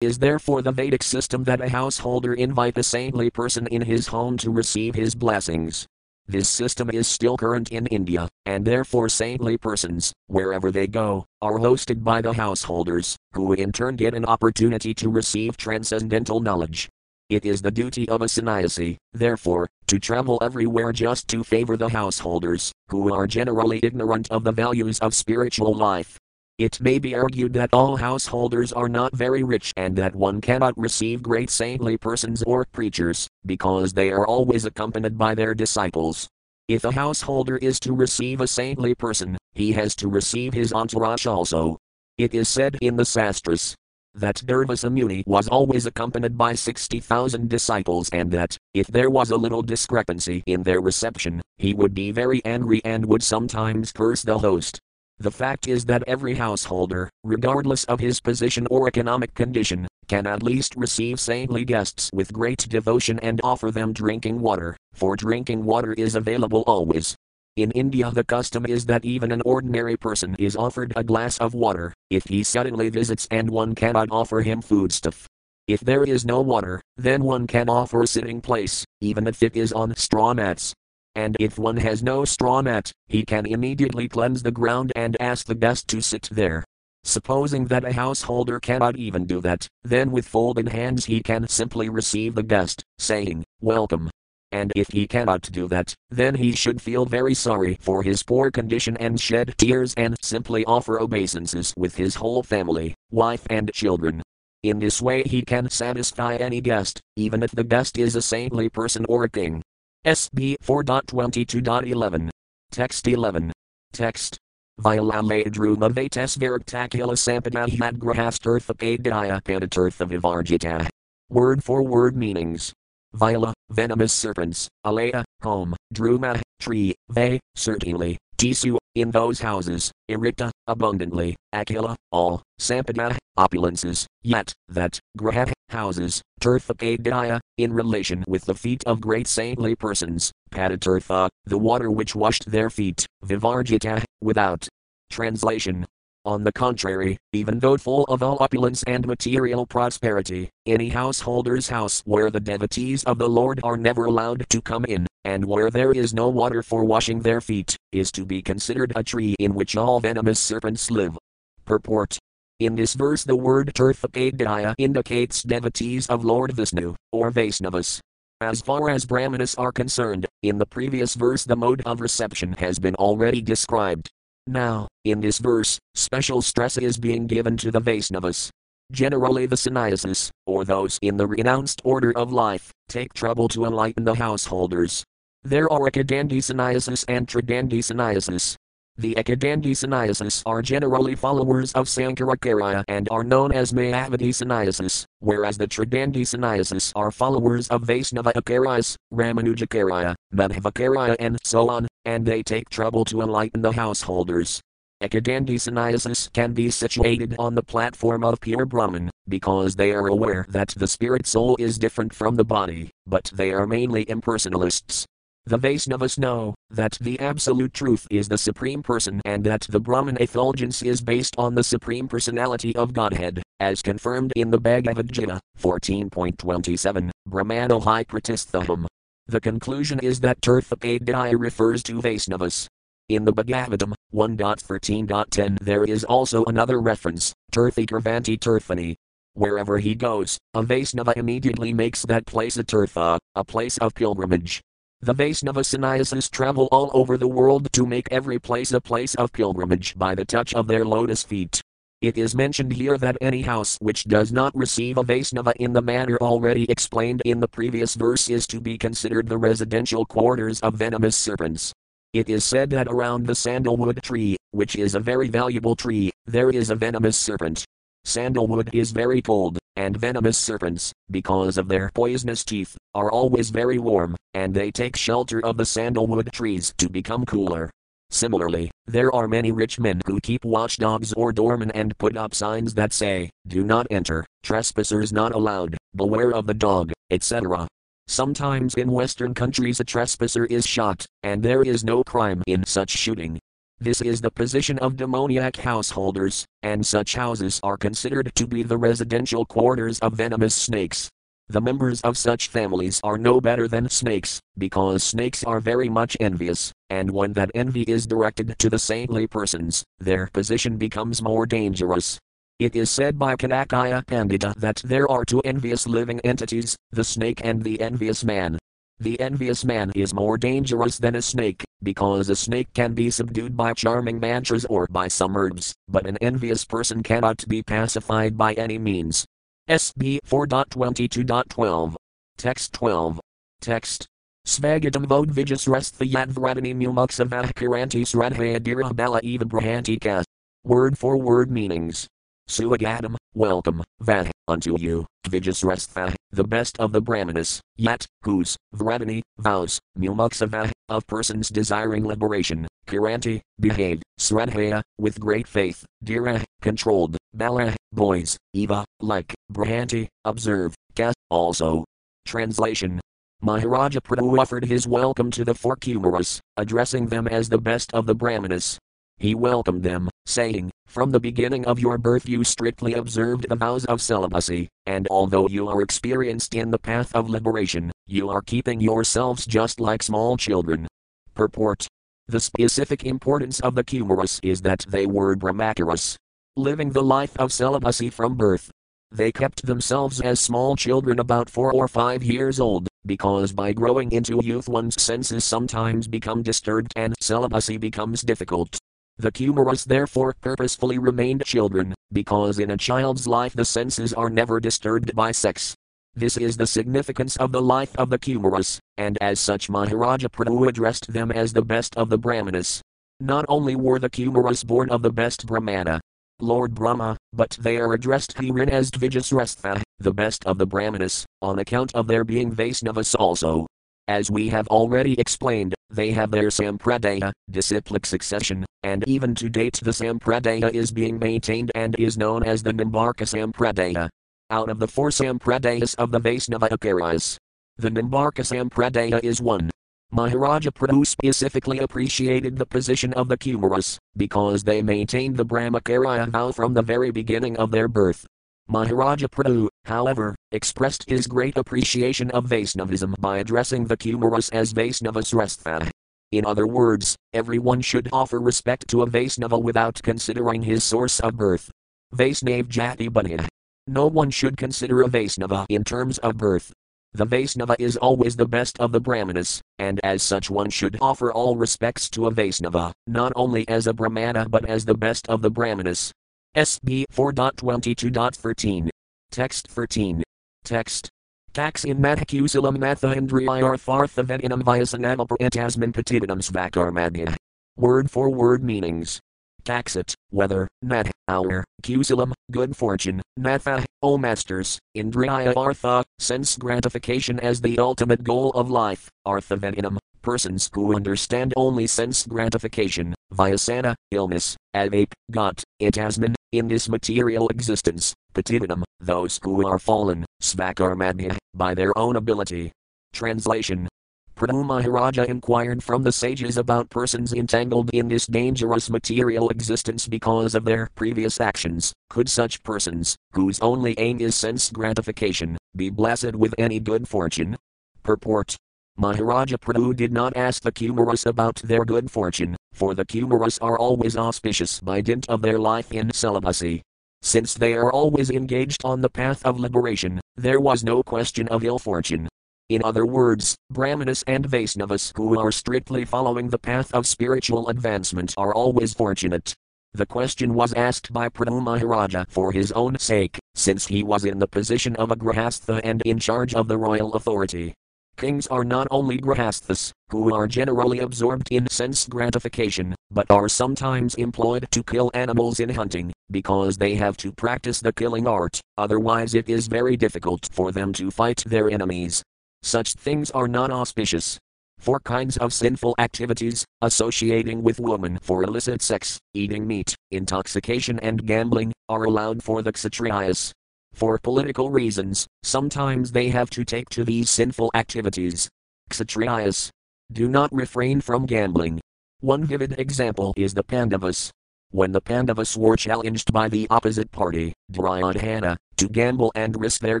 [0.00, 4.36] is therefore the Vedic system that a householder invite a saintly person in his home
[4.38, 5.86] to receive his blessings.
[6.26, 11.58] This system is still current in India, and therefore saintly persons, wherever they go, are
[11.58, 16.90] hosted by the householders, who in turn get an opportunity to receive transcendental knowledge.
[17.30, 21.88] It is the duty of a sannyasi, therefore, to travel everywhere just to favor the
[21.88, 26.17] householders, who are generally ignorant of the values of spiritual life.
[26.58, 30.76] It may be argued that all householders are not very rich and that one cannot
[30.76, 36.28] receive great saintly persons or preachers, because they are always accompanied by their disciples.
[36.66, 41.26] If a householder is to receive a saintly person, he has to receive his entourage
[41.26, 41.78] also.
[42.18, 43.76] It is said in the Sastras
[44.14, 49.36] that Durvasa Muni was always accompanied by 60,000 disciples and that, if there was a
[49.36, 54.38] little discrepancy in their reception, he would be very angry and would sometimes curse the
[54.38, 54.80] host.
[55.20, 60.44] The fact is that every householder, regardless of his position or economic condition, can at
[60.44, 65.92] least receive saintly guests with great devotion and offer them drinking water, for drinking water
[65.94, 67.16] is available always.
[67.56, 71.52] In India, the custom is that even an ordinary person is offered a glass of
[71.52, 75.26] water, if he suddenly visits and one cannot offer him foodstuff.
[75.66, 79.56] If there is no water, then one can offer a sitting place, even if it
[79.56, 80.72] is on straw mats,
[81.18, 85.46] and if one has no straw mat, he can immediately cleanse the ground and ask
[85.46, 86.64] the guest to sit there.
[87.02, 91.88] Supposing that a householder cannot even do that, then with folded hands he can simply
[91.88, 94.08] receive the guest, saying, Welcome.
[94.52, 98.52] And if he cannot do that, then he should feel very sorry for his poor
[98.52, 104.22] condition and shed tears and simply offer obeisances with his whole family, wife, and children.
[104.62, 108.68] In this way, he can satisfy any guest, even if the guest is a saintly
[108.68, 109.64] person or a king.
[110.06, 112.30] SB 4.22.11.
[112.70, 113.52] Text 11.
[113.92, 114.38] Text.
[114.80, 120.88] Vilaladruma Vates Vartakila Sampadahad Grahastirthapadaya Padatirtha Vivarjita.
[121.28, 122.72] Word for word meanings.
[123.12, 131.36] Vila, venomous serpents, alea, home, druma, tree, ve, certainly, tisu, in those houses, ericta, abundantly,
[131.54, 139.00] akila, all, sampada, opulences, yet, that, graha, houses, tirthapadaya, in relation with the feet of
[139.00, 144.66] great saintly persons, padatirtha, the water which washed their feet, vivarjita, without.
[145.10, 145.84] Translation
[146.24, 152.02] on the contrary, even though full of all opulence and material prosperity, any householder's house
[152.04, 155.92] where the devotees of the Lord are never allowed to come in, and where there
[155.92, 159.76] is no water for washing their feet, is to be considered a tree in which
[159.76, 161.16] all venomous serpents live.
[161.64, 162.18] Purport
[162.60, 168.00] in this verse, the word Tirthapadaya indicates devotees of Lord Vishnu, or Vaisnavas.
[168.40, 172.80] As far as Brahmanas are concerned, in the previous verse, the mode of reception has
[172.80, 174.10] been already described.
[174.48, 178.50] Now, in this verse, special stress is being given to the Vaisnavas.
[178.90, 184.02] Generally, the sannyasis, or those in the renounced order of life, take trouble to enlighten
[184.02, 185.04] the householders.
[185.44, 188.56] There are Ekadandi sannyasis and Tridandi sannyasis.
[188.96, 195.56] The Ekadandi sannyasis are generally followers of Sankaracharya and are known as Mayavadi sannyasis, whereas
[195.56, 202.42] the Tridandi sannyasis are followers of Vaisnava Acharyas, Ramanujacharya, Madhvacharya, and so on, and they
[202.42, 204.60] take trouble to enlighten the householders.
[205.00, 210.44] Ekadandi sannyasis can be situated on the platform of pure Brahman, because they are aware
[210.48, 215.06] that the spirit soul is different from the body, but they are mainly impersonalists.
[215.48, 220.18] The Vaisnavas know that the absolute truth is the Supreme Person and that the Brahman
[220.20, 225.40] effulgence is based on the Supreme Personality of Godhead, as confirmed in the Bhagavad Gita
[225.58, 228.84] 14.27, Brahmano Pratisthaham.
[229.26, 232.66] The conclusion is that Tirthapadaya refers to Vaisnavas.
[233.08, 238.96] In the Bhagavatam 1.13.10 there is also another reference, Tirthikarvanti Tirthani.
[239.32, 244.60] Wherever he goes, a Vaisnava immediately makes that place a Tirtha, a place of pilgrimage.
[245.00, 249.32] The Vaisnava sannyasis travel all over the world to make every place a place of
[249.32, 251.62] pilgrimage by the touch of their lotus feet.
[252.00, 255.82] It is mentioned here that any house which does not receive a Vaisnava in the
[255.82, 260.74] manner already explained in the previous verse is to be considered the residential quarters of
[260.74, 261.72] venomous serpents.
[262.12, 266.50] It is said that around the sandalwood tree, which is a very valuable tree, there
[266.50, 267.64] is a venomous serpent.
[268.08, 273.78] Sandalwood is very cold, and venomous serpents, because of their poisonous teeth, are always very
[273.78, 277.70] warm, and they take shelter of the sandalwood trees to become cooler.
[278.08, 282.72] Similarly, there are many rich men who keep watchdogs or doormen and put up signs
[282.72, 287.68] that say, Do not enter, trespassers not allowed, beware of the dog, etc.
[288.06, 292.88] Sometimes in Western countries a trespasser is shot, and there is no crime in such
[292.88, 293.38] shooting.
[293.80, 298.76] This is the position of demoniac householders, and such houses are considered to be the
[298.76, 301.08] residential quarters of venomous snakes.
[301.46, 306.16] The members of such families are no better than snakes, because snakes are very much
[306.18, 311.46] envious, and when that envy is directed to the saintly persons, their position becomes more
[311.46, 312.18] dangerous.
[312.58, 317.42] It is said by Canakya Pandita that there are two envious living entities, the snake
[317.44, 318.58] and the envious man.
[318.98, 323.56] The envious man is more dangerous than a snake, because a snake can be subdued
[323.56, 328.52] by charming mantras or by some herbs, but an envious person cannot be pacified by
[328.54, 329.24] any means.
[329.68, 331.94] SB 4.22.12.
[332.36, 333.20] Text 12.
[333.60, 334.06] Text.
[334.46, 340.24] Svagatam vodvijas resthayadvradani mumuksavah kiranti sradhayadira bala eva brahantika.
[340.64, 342.08] Word for word meanings.
[342.48, 349.78] Suagadam, welcome, Vah, unto you, Vijasrestha, the best of the Brahmanas, yet, whose, Vradani, vows,
[349.98, 358.36] Mumuksava, of persons desiring liberation, Kiranti, behave, Sradhaya, with great faith, Dira, controlled, Bala, boys,
[358.54, 361.84] Eva, like, Brahanti, observe, Ka, also.
[362.26, 363.00] Translation
[363.40, 368.04] Maharaja Prithu offered his welcome to the four Kumaras, addressing them as the best of
[368.04, 368.78] the Brahmanas.
[369.20, 373.84] He welcomed them, saying, From the beginning of your birth you strictly observed the vows
[373.86, 378.80] of celibacy, and although you are experienced in the path of liberation, you are keeping
[378.80, 380.86] yourselves just like small children.
[381.34, 381.88] Purport
[382.28, 386.16] The specific importance of the Kumaras is that they were Brahmacharis,
[386.56, 388.70] living the life of celibacy from birth.
[389.10, 394.12] They kept themselves as small children about four or five years old, because by growing
[394.12, 398.78] into youth one's senses sometimes become disturbed and celibacy becomes difficult.
[399.20, 404.60] The Kumaras therefore purposefully remained children, because in a child's life the senses are never
[404.60, 405.74] disturbed by sex.
[406.14, 410.68] This is the significance of the life of the Kumaras, and as such Maharaja Prithu
[410.68, 412.80] addressed them as the best of the Brahmanas.
[413.18, 416.00] Not only were the Kumaras born of the best Brahmana,
[416.40, 421.58] Lord Brahma, but they are addressed herein as Dvijasrestha, the best of the Brahmanas, on
[421.58, 423.66] account of their being Vaisnavas also.
[424.08, 429.78] As we have already explained, they have their Sampradaya, disciplic succession, and even to date
[429.82, 434.08] the Sampradaya is being maintained and is known as the Nimbarka Sampradaya.
[434.48, 437.36] Out of the four Sampradayas of the Vaisnava Acharyas,
[437.76, 439.68] the Nimbarka Sampradaya is one.
[440.10, 446.50] Maharaja Prithu specifically appreciated the position of the Kumaras, because they maintained the Brahmacharya vow
[446.50, 448.24] from the very beginning of their birth.
[448.70, 455.90] Maharaja Prithu, however, expressed his great appreciation of Vaisnavism by addressing the Kumaras as Vaisnavasrestha.
[456.32, 461.38] In other words, everyone should offer respect to a Vaisnava without considering his source of
[461.38, 461.70] birth.
[462.14, 463.48] Vaisnav Jati Bunyan.
[463.86, 466.70] No one should consider a Vaisnava in terms of birth.
[467.14, 471.32] The Vaisnava is always the best of the Brahmanas, and as such one should offer
[471.32, 475.40] all respects to a Vaisnava, not only as a Brahmana but as the best of
[475.40, 476.12] the Brahmanas.
[476.56, 478.88] SB 4.22.13.
[479.30, 480.22] Text 13.
[480.64, 481.08] Text.
[481.52, 487.34] Tax in Mathakusalam Matha Indriyarthartha Vedinam Vyasanamaparantasman Patitanam Svakarmadya.
[487.76, 489.20] Word for word meanings.
[489.64, 497.60] Taxit, weather, nat, hour, kusalam, good fortune, natha, O masters, indriya artha, sense gratification as
[497.60, 504.56] the ultimate goal of life, artha vedinam, persons who understand only sense gratification, vyasana, illness,
[504.74, 511.96] avape, got, itasman, in this material existence, patitanam, those who are fallen, svakarmadya, by their
[511.98, 512.72] own ability.
[513.12, 513.88] Translation
[514.36, 520.54] Prithu Maharaja inquired from the sages about persons entangled in this dangerous material existence because
[520.54, 521.92] of their previous actions.
[522.08, 527.56] Could such persons, whose only aim is sense gratification, be blessed with any good fortune?
[528.04, 528.56] Purport
[529.00, 533.78] Maharaja Prithu did not ask the Kumaras about their good fortune, for the Kumaras are
[533.78, 536.82] always auspicious by dint of their life in celibacy.
[537.22, 541.62] Since they are always engaged on the path of liberation, there was no question of
[541.62, 542.28] ill fortune.
[542.70, 548.34] In other words, Brahmanas and Vaisnavas who are strictly following the path of spiritual advancement
[548.36, 549.54] are always fortunate.
[549.94, 554.40] The question was asked by Prithu Maharaja for his own sake, since he was in
[554.40, 557.74] the position of a grahastha and in charge of the royal authority.
[558.18, 564.16] Kings are not only grahasthas, who are generally absorbed in sense gratification, but are sometimes
[564.16, 569.34] employed to kill animals in hunting, because they have to practice the killing art, otherwise,
[569.34, 572.20] it is very difficult for them to fight their enemies.
[572.64, 574.36] Such things are not auspicious.
[574.80, 581.24] Four kinds of sinful activities, associating with woman for illicit sex, eating meat, intoxication, and
[581.24, 583.52] gambling, are allowed for the Kshatriyas.
[583.92, 588.48] For political reasons, sometimes they have to take to these sinful activities.
[588.90, 589.70] Kshatriyas
[590.12, 591.80] do not refrain from gambling.
[592.20, 594.30] One vivid example is the Pandavas.
[594.70, 600.00] When the Pandavas were challenged by the opposite party, Duryodhana, to gamble and risk their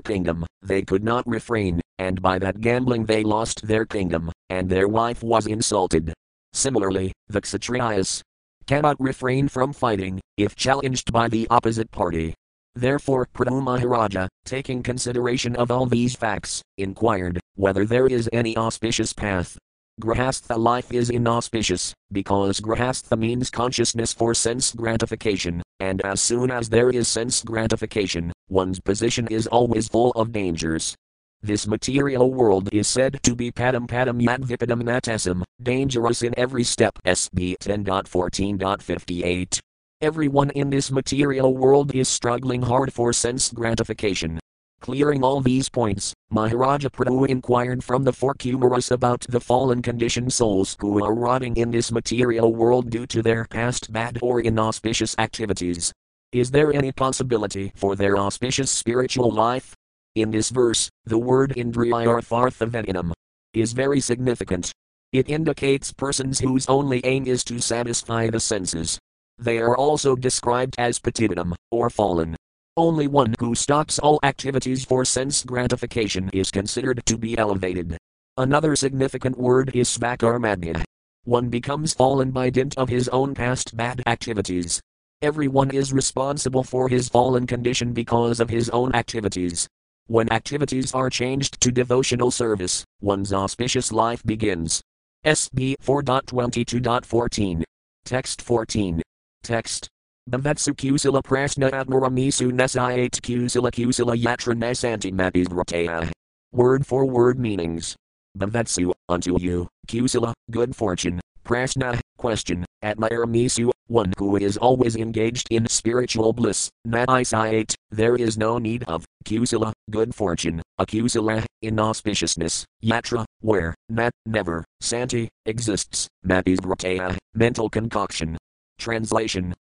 [0.00, 4.88] kingdom, they could not refrain, and by that gambling they lost their kingdom, and their
[4.88, 6.12] wife was insulted.
[6.52, 8.22] Similarly, the Kshatriyas
[8.66, 12.34] cannot refrain from fighting, if challenged by the opposite party.
[12.78, 19.58] Therefore, Maharaja, taking consideration of all these facts, inquired whether there is any auspicious path
[20.00, 26.68] Grahastha life is inauspicious, because Grahastha means consciousness for sense gratification, and as soon as
[26.68, 30.94] there is sense gratification, one's position is always full of dangers.
[31.42, 36.92] This material world is said to be padam padam yadvipadam natasam, dangerous in every step.
[37.04, 39.58] SB 10.14.58.
[40.00, 44.38] Everyone in this material world is struggling hard for sense gratification,
[44.80, 50.32] Clearing all these points, Maharaja Prithu inquired from the four Kumaras about the fallen conditioned
[50.32, 55.16] souls who are rotting in this material world due to their past bad or inauspicious
[55.18, 55.92] activities.
[56.32, 59.74] Is there any possibility for their auspicious spiritual life?
[60.14, 63.12] In this verse, the word Indriyartharthavedinam
[63.54, 64.70] is very significant.
[65.12, 68.98] It indicates persons whose only aim is to satisfy the senses.
[69.38, 72.36] They are also described as patitanam, or fallen.
[72.76, 77.96] Only one who stops all activities for sense gratification is considered to be elevated.
[78.36, 80.82] Another significant word is svakarmadya.
[81.24, 84.80] One becomes fallen by dint of his own past bad activities.
[85.22, 89.68] Everyone is responsible for his fallen condition because of his own activities.
[90.06, 94.80] When activities are changed to devotional service, one's auspicious life begins.
[95.26, 97.62] SB 4.22.14.
[98.04, 99.02] Text 14.
[99.42, 99.88] Text.
[100.28, 106.10] Bhavetsu kusila prasna admiramisu nesayat kusila kusila yatra nesanti matisvrataya.
[106.52, 107.96] Word for word meanings.
[108.36, 115.66] Bhavetsu, unto you, kusila, good fortune, prasna, question, admiramisu, one who is always engaged in
[115.66, 123.74] spiritual bliss, naisayat, there is no need of, kusila, good fortune, akusila, inauspiciousness, yatra, where,
[123.88, 128.36] nat, never, santi, exists, matisvrataya, mental concoction.
[128.78, 129.54] Translation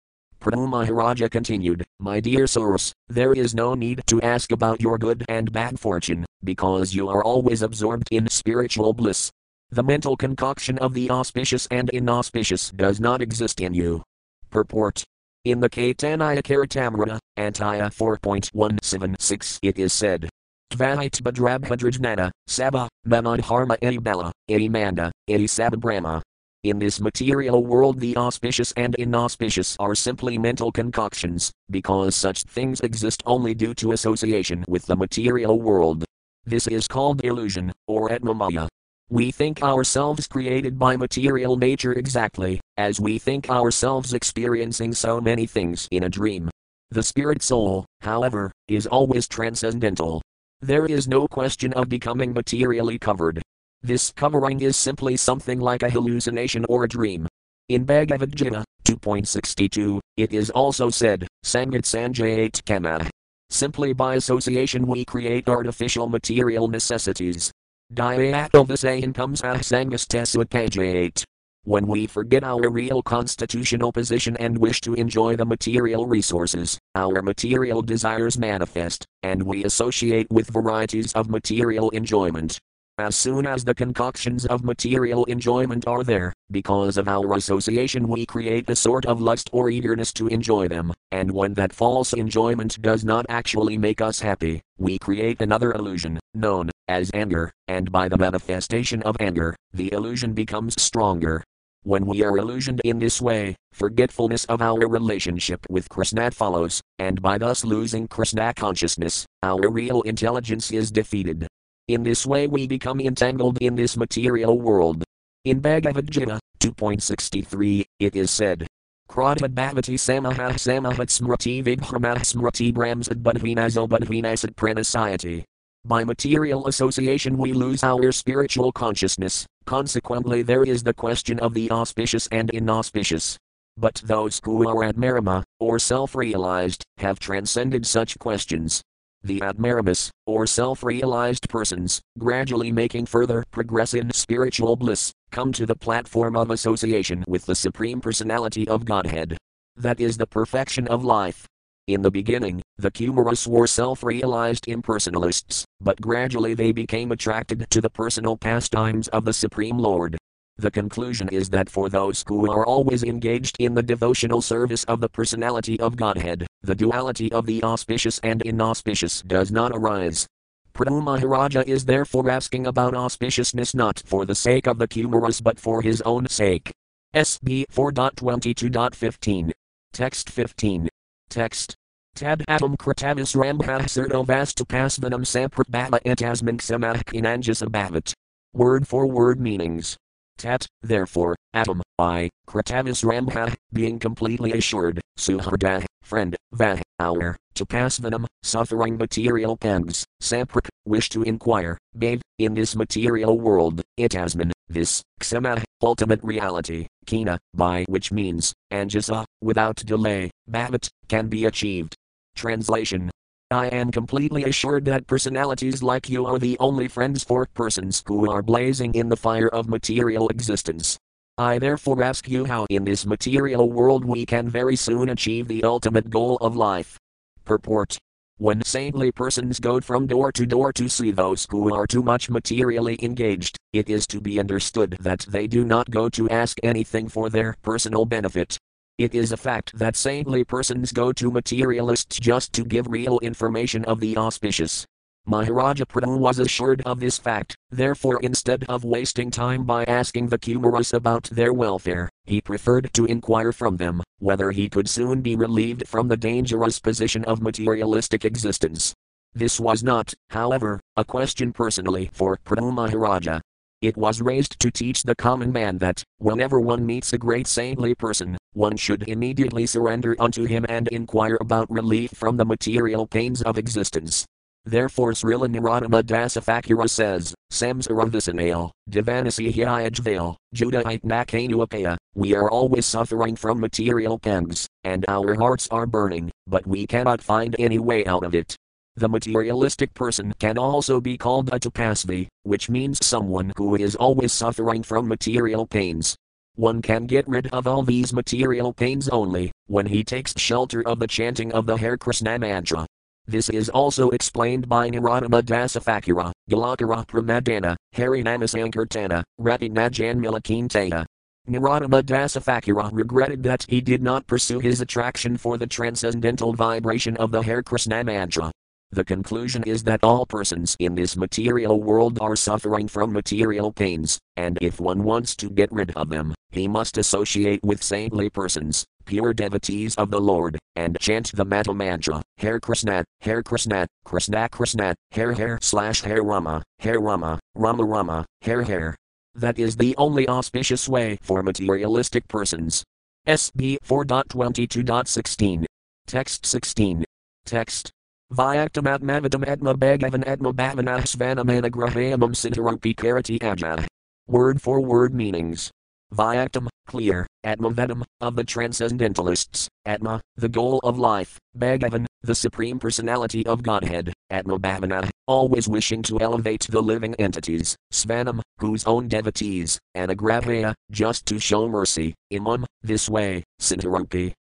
[0.46, 5.52] Maharaja continued, My dear source, there is no need to ask about your good and
[5.52, 9.32] bad fortune, because you are always absorbed in spiritual bliss.
[9.72, 14.04] The mental concoction of the auspicious and inauspicious does not exist in you.
[14.50, 15.04] Purport
[15.44, 20.30] In the Caitanya Caritamrita, Antya 4.176, it is said,
[20.72, 24.32] Tvahit Badrabhadrajnana, Sabha, Manadharma Bala,
[24.70, 26.22] Manda, Sabha Brahma,
[26.70, 32.82] in this material world, the auspicious and inauspicious are simply mental concoctions, because such things
[32.82, 36.04] exist only due to association with the material world.
[36.46, 38.68] This is called illusion, or atmamaya.
[39.10, 45.46] We think ourselves created by material nature exactly, as we think ourselves experiencing so many
[45.46, 46.50] things in a dream.
[46.92, 50.22] The spirit soul, however, is always transcendental.
[50.62, 53.42] There is no question of becoming materially covered,
[53.84, 57.28] this covering is simply something like a hallucination or a dream.
[57.70, 63.10] In Bhagavad Gita 2.62, it is also said, Sangat Sanjayat Kama.
[63.50, 67.52] Simply by association we create artificial material necessities.
[67.94, 71.24] Dyatovasayam comes ahsangastasutpajayat.
[71.64, 77.22] When we forget our real constitutional position and wish to enjoy the material resources, our
[77.22, 82.60] material desires manifest, and we associate with varieties of material enjoyment.
[83.00, 88.26] As soon as the concoctions of material enjoyment are there, because of our association, we
[88.26, 92.82] create a sort of lust or eagerness to enjoy them, and when that false enjoyment
[92.82, 98.10] does not actually make us happy, we create another illusion, known as anger, and by
[98.10, 101.44] the manifestation of anger, the illusion becomes stronger.
[101.84, 107.22] When we are illusioned in this way, forgetfulness of our relationship with Krishna follows, and
[107.22, 111.48] by thus losing Krishna consciousness, our real intelligence is defeated.
[111.88, 115.06] In this way, we become entangled in this material world.
[115.46, 118.68] In Bhagavad Gita 2.63, it is said,
[119.10, 125.46] Kratad bhavati samahah samahat smriti vibhramah smriti brahmsad budhvinazo budhvinasad pranasayati.
[125.86, 131.72] By material association, we lose our spiritual consciousness, consequently, there is the question of the
[131.72, 133.38] auspicious and inauspicious.
[133.78, 138.82] But those who are atmarama, or self realized, have transcended such questions,
[139.24, 145.66] the Atmaramas, or self realized persons, gradually making further progress in spiritual bliss, come to
[145.66, 149.38] the platform of association with the Supreme Personality of Godhead.
[149.76, 151.46] That is the perfection of life.
[151.88, 157.82] In the beginning, the Kumaras were self realized impersonalists, but gradually they became attracted to
[157.82, 160.18] the personal pastimes of the Supreme Lord.
[160.60, 165.00] The conclusion is that for those who are always engaged in the devotional service of
[165.00, 170.26] the personality of Godhead, the duality of the auspicious and inauspicious does not arise.
[170.74, 175.60] Prithu Maharaja is therefore asking about auspiciousness not for the sake of the Kumaras but
[175.60, 176.72] for his own sake.
[177.14, 179.52] SB 4.22.15.
[179.94, 180.90] Text 15.
[181.30, 181.76] Text.
[182.16, 188.14] Tad atom kratavis rambha surto vastupasvanam sampratbhava etasman samahkinanjasabhavat.
[188.54, 189.98] Word for word meanings.
[190.38, 197.98] Tat, therefore, atom, I, Kratavis Rambha, being completely assured, Suharda, friend, Vah, our, to pass
[197.98, 205.02] venom, suffering material pangs, Samprak, wish to inquire, Babe, in this material world, Itasman, this,
[205.20, 211.96] Ksama, ultimate reality, Kina, by which means, Anjasa, without delay, Bhavat, can be achieved.
[212.36, 213.10] Translation
[213.50, 218.30] I am completely assured that personalities like you are the only friends for persons who
[218.30, 220.98] are blazing in the fire of material existence.
[221.38, 225.64] I therefore ask you how in this material world we can very soon achieve the
[225.64, 226.98] ultimate goal of life.
[227.46, 227.98] Purport
[228.38, 232.30] When saintly persons go from door to door to see those who are too much
[232.30, 237.08] materially engaged, it is to be understood that they do not go to ask anything
[237.08, 238.58] for their personal benefit,
[238.98, 243.86] it is a fact that saintly persons go to materialists just to give real information
[243.86, 244.86] of the auspicious.
[245.28, 250.40] Maharaja Prithu was assured of this fact, therefore, instead of wasting time by asking the
[250.40, 255.36] Kumaras about their welfare, he preferred to inquire from them whether he could soon be
[255.36, 258.94] relieved from the dangerous position of materialistic existence.
[259.34, 263.42] This was not, however, a question personally for Prithu Maharaja,
[263.82, 267.94] it was raised to teach the common man that, whenever one meets a great saintly
[267.94, 273.42] person, one should immediately surrender unto him and inquire about relief from the material pains
[273.44, 274.26] of existence.
[274.66, 283.36] Therefore Srila Narottama Dasa Thakura says, Samsaravisanale, Divanasi Hyayajvale, Judahite Nakanuapaya, we are always suffering
[283.36, 288.26] from material pangs, and our hearts are burning, but we cannot find any way out
[288.26, 288.58] of it.
[288.98, 294.34] The materialistic person can also be called a tapasvi, which means someone who is always
[294.34, 296.18] suffering from material pains.
[296.58, 300.98] One can get rid of all these material pains only when he takes shelter of
[300.98, 302.88] the chanting of the Hare Krishna mantra.
[303.28, 311.06] This is also explained by Narottama Dasa Thakura, Galakara Pramadana, Harinamasankirtana, Ratinajanmilakintaya.
[311.48, 317.16] Narottama Dasa Thakura regretted that he did not pursue his attraction for the transcendental vibration
[317.18, 318.52] of the Hare Krishna mantra.
[318.92, 324.18] The conclusion is that all persons in this material world are suffering from material pains,
[324.38, 328.86] and if one wants to get rid of them, he must associate with saintly persons,
[329.06, 334.48] pure devotees of the Lord, and chant the Mata mantra, Hare Krishna, Hare Krishna, Krishna
[334.50, 338.96] Krishna, Hare Hare slash Hare Rama, Hare Rama, Rama Rama, Hare Hare.
[339.36, 342.86] That is the only auspicious way for materialistic persons.
[343.28, 345.66] SB 4.22.16.
[346.08, 347.04] Text 16.
[347.46, 347.92] Text
[348.34, 353.88] Vyaktamatmavatam Atma Bhagavan Atma Bhavanah Svanamana Grahayamam Sintarupi Karati Ajah.
[354.28, 355.72] Word for word meanings.
[356.14, 362.80] Vyaktam, clear, atma Atmavedam, of the Transcendentalists, Atma, the goal of life, Bhagavan, the Supreme
[362.80, 369.08] Personality of Godhead, Atma Bhavana, always wishing to elevate the living entities, Svanam, whose own
[369.08, 374.34] devotees, Anagrahaya, just to show mercy, Imam, this way, Sintarupi,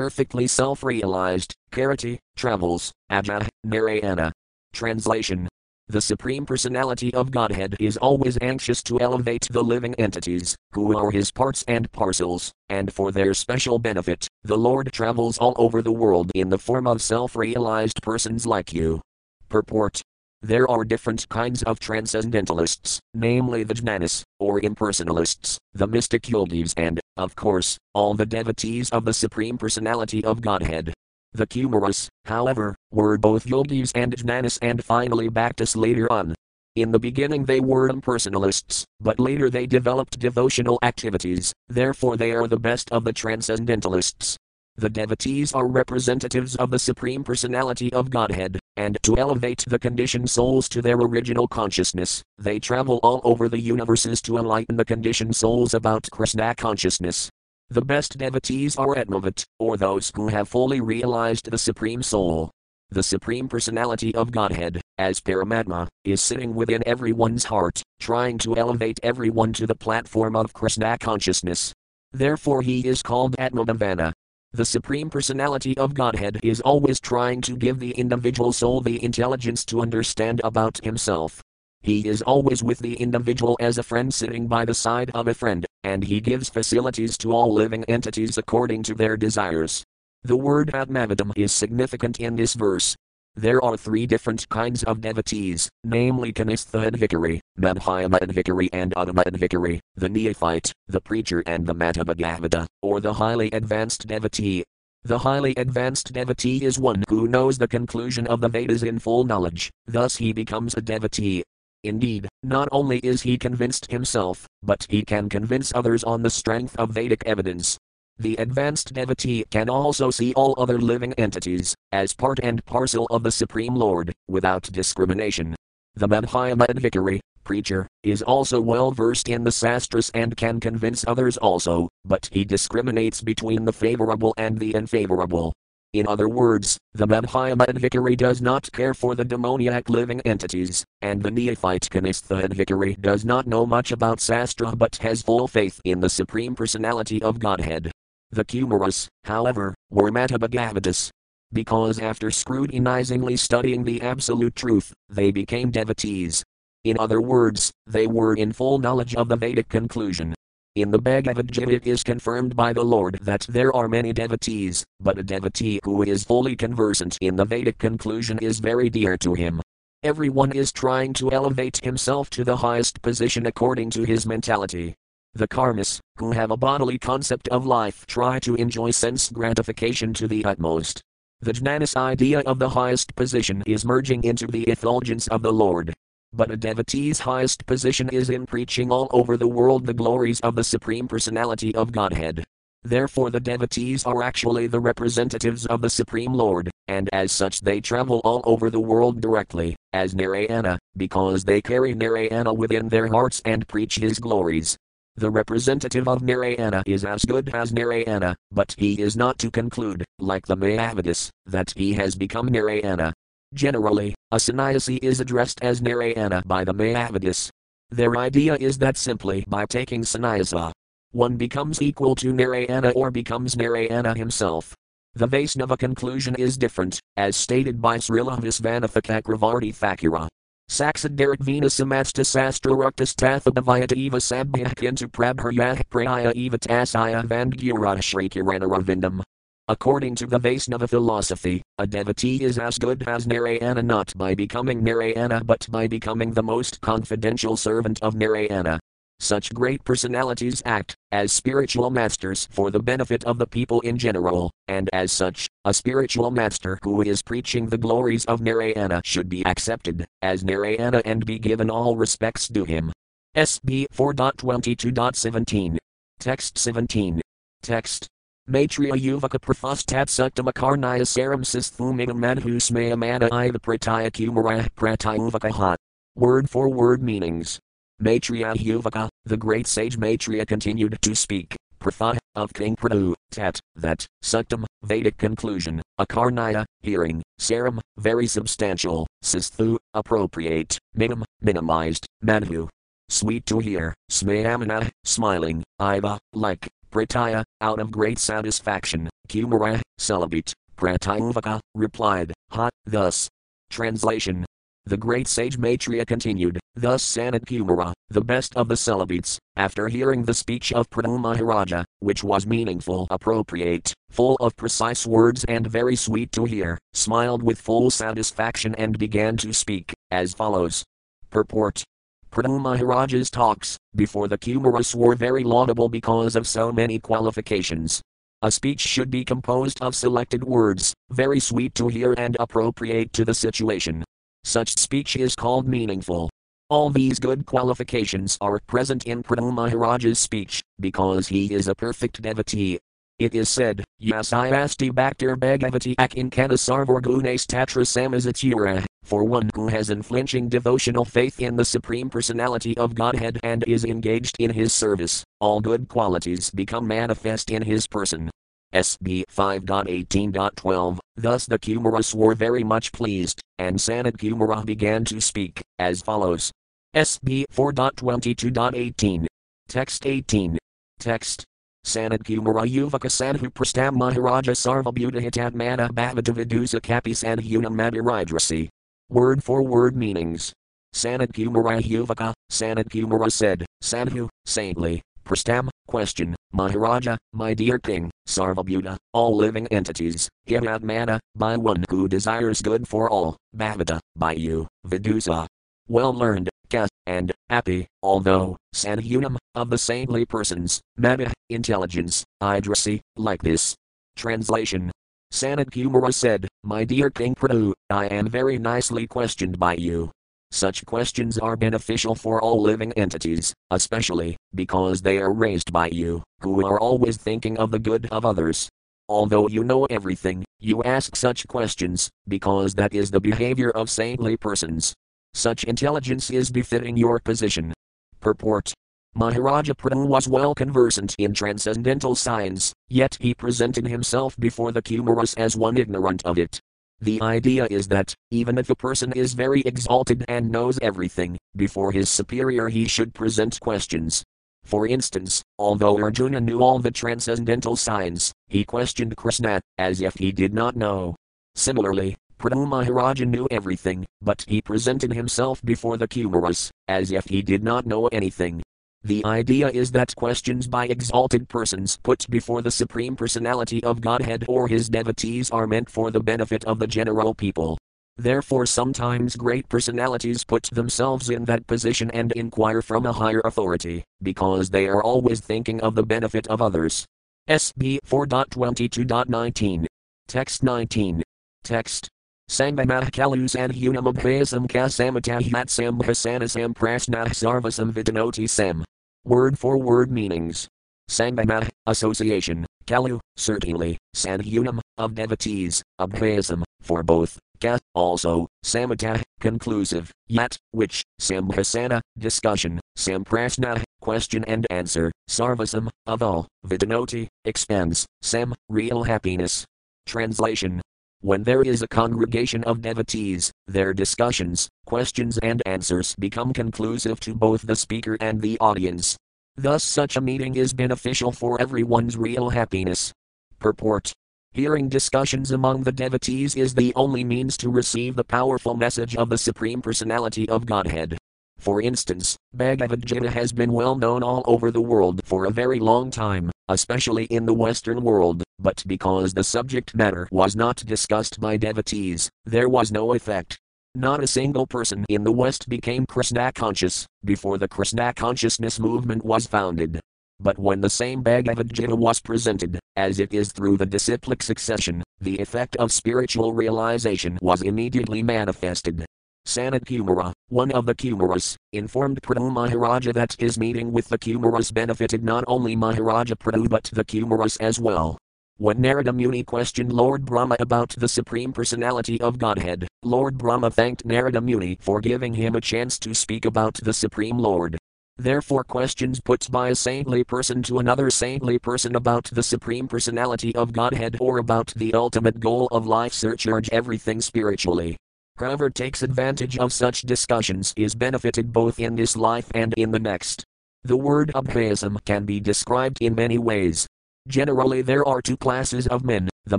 [0.00, 4.32] perfectly self realized, Karati, travels, Ajah, Narayana.
[4.72, 5.46] Translation.
[5.88, 11.10] The Supreme Personality of Godhead is always anxious to elevate the living entities, who are
[11.10, 15.92] his parts and parcels, and for their special benefit, the Lord travels all over the
[15.92, 19.02] world in the form of self realized persons like you.
[19.50, 20.00] Purport
[20.42, 26.98] there are different kinds of transcendentalists, namely the jnanis, or impersonalists, the mystic yogis, and,
[27.16, 30.94] of course, all the devotees of the Supreme Personality of Godhead.
[31.32, 36.34] The Kumaras, however, were both yogis and jnanis and finally bhaktas later on.
[36.74, 42.48] In the beginning they were impersonalists, but later they developed devotional activities, therefore they are
[42.48, 44.36] the best of the transcendentalists.
[44.76, 50.30] The devotees are representatives of the Supreme Personality of Godhead, and to elevate the conditioned
[50.30, 55.36] souls to their original consciousness, they travel all over the universes to enlighten the conditioned
[55.36, 57.28] souls about Krishna consciousness.
[57.68, 62.50] The best devotees are Atmavat, or those who have fully realized the Supreme Soul.
[62.90, 68.98] The Supreme Personality of Godhead, as Paramatma, is sitting within everyone's heart, trying to elevate
[69.04, 71.72] everyone to the platform of Krishna consciousness.
[72.12, 74.12] Therefore, he is called Atmabhavana,
[74.52, 79.64] the Supreme Personality of Godhead is always trying to give the individual soul the intelligence
[79.66, 81.40] to understand about himself.
[81.82, 85.34] He is always with the individual as a friend sitting by the side of a
[85.34, 89.84] friend, and he gives facilities to all living entities according to their desires.
[90.24, 92.96] The word Atmavadam is significant in this verse.
[93.36, 99.78] There are three different kinds of devotees, namely Kanistha Adhikari, Madhyama Adhikari, and Uttama Adhikari,
[99.94, 104.64] the neophyte, the preacher, and the Madhyamagavada, or the highly advanced devotee.
[105.04, 109.24] The highly advanced devotee is one who knows the conclusion of the Vedas in full
[109.24, 111.44] knowledge, thus he becomes a devotee.
[111.82, 116.76] Indeed, not only is he convinced himself, but he can convince others on the strength
[116.76, 117.78] of Vedic evidence,
[118.20, 123.22] the advanced devotee can also see all other living entities as part and parcel of
[123.22, 125.56] the Supreme Lord, without discrimination.
[125.94, 131.38] The Madhyama Adhikari, preacher, is also well versed in the sastras and can convince others
[131.38, 135.54] also, but he discriminates between the favorable and the unfavorable.
[135.92, 141.22] In other words, the Madhyama Adhikari does not care for the demoniac living entities, and
[141.22, 146.00] the neophyte Kanistha Adhikari does not know much about Sastra but has full faith in
[146.00, 147.90] the Supreme Personality of Godhead.
[148.32, 151.10] The Kumaras, however, were Madhyamagavadis.
[151.52, 156.44] Because after scrutinizingly studying the absolute truth, they became devotees.
[156.84, 160.34] In other words, they were in full knowledge of the Vedic conclusion.
[160.76, 164.84] In the Bhagavad Gita it is confirmed by the Lord that there are many devotees,
[165.00, 169.34] but a devotee who is fully conversant in the Vedic conclusion is very dear to
[169.34, 169.60] him.
[170.04, 174.94] Everyone is trying to elevate himself to the highest position according to his mentality.
[175.34, 180.26] The karmas, who have a bodily concept of life, try to enjoy sense gratification to
[180.26, 181.02] the utmost.
[181.40, 185.94] The jnanis idea of the highest position is merging into the effulgence of the Lord.
[186.32, 190.56] But a devotee's highest position is in preaching all over the world the glories of
[190.56, 192.44] the Supreme Personality of Godhead.
[192.82, 197.80] Therefore, the devotees are actually the representatives of the Supreme Lord, and as such they
[197.80, 203.40] travel all over the world directly, as Narayana, because they carry Narayana within their hearts
[203.44, 204.76] and preach his glories.
[205.20, 210.02] The representative of Narayana is as good as Narayana, but he is not to conclude,
[210.18, 213.12] like the Mayavadis, that he has become Narayana.
[213.52, 217.50] Generally, a sannyasi is addressed as Narayana by the Mayavadis.
[217.90, 220.72] Their idea is that simply by taking sannyasa,
[221.12, 224.74] one becomes equal to Narayana or becomes Narayana himself.
[225.16, 230.28] The Vaisnava conclusion is different, as stated by Srila Visvanatha Chakravarti Thakura.
[230.70, 239.20] Saxadarik Venus Amasta Sastra Ruktas Tathabhavayata Eva Sabhyakintu Prabharyah Praya Eva Tasaya Vandgurata Shrikiranaravindam.
[239.66, 244.84] According to the Vaisnava philosophy, a devotee is as good as Narayana not by becoming
[244.84, 248.78] Narayana but by becoming the most confidential servant of Narayana.
[249.22, 254.50] Such great personalities act as spiritual masters for the benefit of the people in general,
[254.66, 259.44] and as such, a spiritual master who is preaching the glories of Narayana should be
[259.44, 262.92] accepted as Narayana and be given all respects due him.
[263.36, 265.76] SB 4.22.17.
[266.18, 267.20] Text 17.
[267.62, 268.08] Text.
[268.48, 275.76] Maitreya Yuvaka Prafustat Suktamakarnaya Saram Sisthumigam Madhusmayamana Iva Prataya Kumara Pratayuvaka
[276.16, 277.60] Word for word meanings.
[278.02, 284.06] Maitreya Yuvaka, the great sage Maitreya continued to speak, Pratha, of King Prithu, Tat, that,
[284.24, 292.70] Suktam, Vedic conclusion, Akarnaya, hearing, Saram, very substantial, Sisthu, appropriate, Minam, minimized, Madhu,
[293.10, 301.60] sweet to hear, Smayamana, smiling, Iva, like, Prataya, out of great satisfaction, Kumara, celibate, Pratayuvaka,
[301.74, 303.28] replied, Ha, thus.
[303.70, 304.44] Translation
[304.86, 310.24] the great sage Maitreya continued, Thus Sanat Kumara, the best of the celibates, after hearing
[310.24, 315.94] the speech of Prithu Maharaja, which was meaningful, appropriate, full of precise words and very
[315.94, 320.82] sweet to hear, smiled with full satisfaction and began to speak, as follows.
[321.30, 321.84] Purport.
[322.32, 328.02] Prithu Maharaja's talks, before the Kumaras were very laudable because of so many qualifications.
[328.42, 333.24] A speech should be composed of selected words, very sweet to hear and appropriate to
[333.24, 334.02] the situation.
[334.44, 336.30] Such speech is called meaningful.
[336.68, 342.22] All these good qualifications are present in Prithu Maharaja's speech, because he is a perfect
[342.22, 342.78] devotee.
[343.18, 350.48] It is said, Yasayasti Bhaktir Bhagavati Sarvar Gunes Tatra Samazatura, for one who has unflinching
[350.48, 355.60] devotional faith in the Supreme Personality of Godhead and is engaged in his service, all
[355.60, 358.30] good qualities become manifest in his person.
[358.74, 365.60] SB 5.18.12 Thus the Kumaras were very much pleased, and Sanat Kumara began to speak,
[365.78, 366.52] as follows.
[366.94, 369.26] SB 4.22.18.
[369.68, 370.58] Text 18.
[370.98, 371.44] Text.
[371.84, 378.68] Sanat Kumara Yuvaka Sanhu Prastam Maharaja Sarvabhudahitatmana Bhavatavidusa Kapi Sanhunam Madhiridrasi.
[379.08, 380.52] Word for word meanings.
[380.94, 388.96] Sanat Kumara Yuvaka, Sanat Kumara said, Sanhu, saintly, Prastam, question, Maharaja, my dear king, Sarvabhuta,
[389.12, 395.46] all living entities, Hiratmana, by one who desires good for all, Bhavata, by you, Vidusa,
[395.86, 403.42] well learned, Ka, and Api, although, Sanhunam, of the saintly persons, Mata, intelligence, Idrasi, like
[403.42, 403.76] this.
[404.16, 404.90] Translation
[405.32, 410.10] Sanat Kumara said, My dear King Prithu, I am very nicely questioned by you.
[410.52, 416.22] Such questions are beneficial for all living entities, especially because they are raised by you,
[416.40, 418.68] who are always thinking of the good of others.
[419.08, 424.36] Although you know everything, you ask such questions, because that is the behavior of saintly
[424.36, 424.92] persons.
[425.34, 427.72] Such intelligence is befitting your position.
[428.18, 428.72] Purport
[429.14, 435.36] Maharaja Prithu was well conversant in transcendental science, yet he presented himself before the Kumaras
[435.36, 436.60] as one ignorant of it.
[437.02, 441.92] The idea is that, even if a person is very exalted and knows everything, before
[441.92, 444.22] his superior he should present questions.
[444.64, 450.30] For instance, although Arjuna knew all the transcendental science, he questioned Krishna, as if he
[450.30, 451.16] did not know.
[451.54, 457.40] Similarly, Prithu Maharaja knew everything, but he presented himself before the Kumaras, as if he
[457.40, 458.62] did not know anything.
[459.02, 464.44] The idea is that questions by exalted persons put before the Supreme Personality of Godhead
[464.46, 467.78] or his devotees are meant for the benefit of the general people.
[468.18, 474.04] Therefore, sometimes great personalities put themselves in that position and inquire from a higher authority,
[474.22, 477.06] because they are always thinking of the benefit of others.
[477.48, 479.86] SB 4.22.19.
[480.28, 481.22] Text 19.
[481.64, 482.10] Text.
[482.50, 488.84] Sangamah kalus and hunamabhasam kasamatahatsam hasanasam prasnah sarvasam vidanoti sam.
[489.24, 490.66] Word for word meanings.
[491.08, 500.56] Sangamah, association, Kalu, certainly, Sanhunam, of devotees, Abhasam, for both, Ka, also, Samatah, conclusive, yet,
[500.72, 509.64] which, Samhasana, discussion, Samprasna, question and answer, Sarvasam, of all, Vidanoti, expands, Sam, real happiness.
[510.06, 510.80] Translation
[511.22, 517.34] when there is a congregation of devotees, their discussions, questions, and answers become conclusive to
[517.34, 519.16] both the speaker and the audience.
[519.56, 523.12] Thus, such a meeting is beneficial for everyone's real happiness.
[523.58, 524.12] Purport
[524.52, 529.28] Hearing discussions among the devotees is the only means to receive the powerful message of
[529.28, 531.16] the Supreme Personality of Godhead.
[531.58, 535.78] For instance, Bhagavad Gita has been well known all over the world for a very
[535.78, 541.40] long time, especially in the Western world, but because the subject matter was not discussed
[541.40, 543.58] by devotees, there was no effect.
[543.96, 549.24] Not a single person in the West became Krishna conscious before the Krishna consciousness movement
[549.24, 550.00] was founded.
[550.38, 555.02] But when the same Bhagavad Gita was presented, as it is through the disciplic succession,
[555.20, 559.04] the effect of spiritual realization was immediately manifested.
[559.46, 564.72] Sanat Kumara, one of the Kumaras, informed Prithu Maharaja that his meeting with the Kumaras
[564.72, 568.18] benefited not only Maharaja Prithu but the Kumaras as well.
[568.58, 574.04] When Narada Muni questioned Lord Brahma about the Supreme Personality of Godhead, Lord Brahma thanked
[574.04, 577.78] Narada Muni for giving him a chance to speak about the Supreme Lord.
[578.18, 583.54] Therefore, questions put by a saintly person to another saintly person about the Supreme Personality
[583.54, 587.96] of Godhead or about the ultimate goal of life surcharge everything spiritually.
[588.40, 592.98] Whoever takes advantage of such discussions is benefited both in this life and in the
[592.98, 593.44] next.
[593.84, 596.86] The word abhyasam can be described in many ways.
[597.28, 599.58] Generally, there are two classes of men the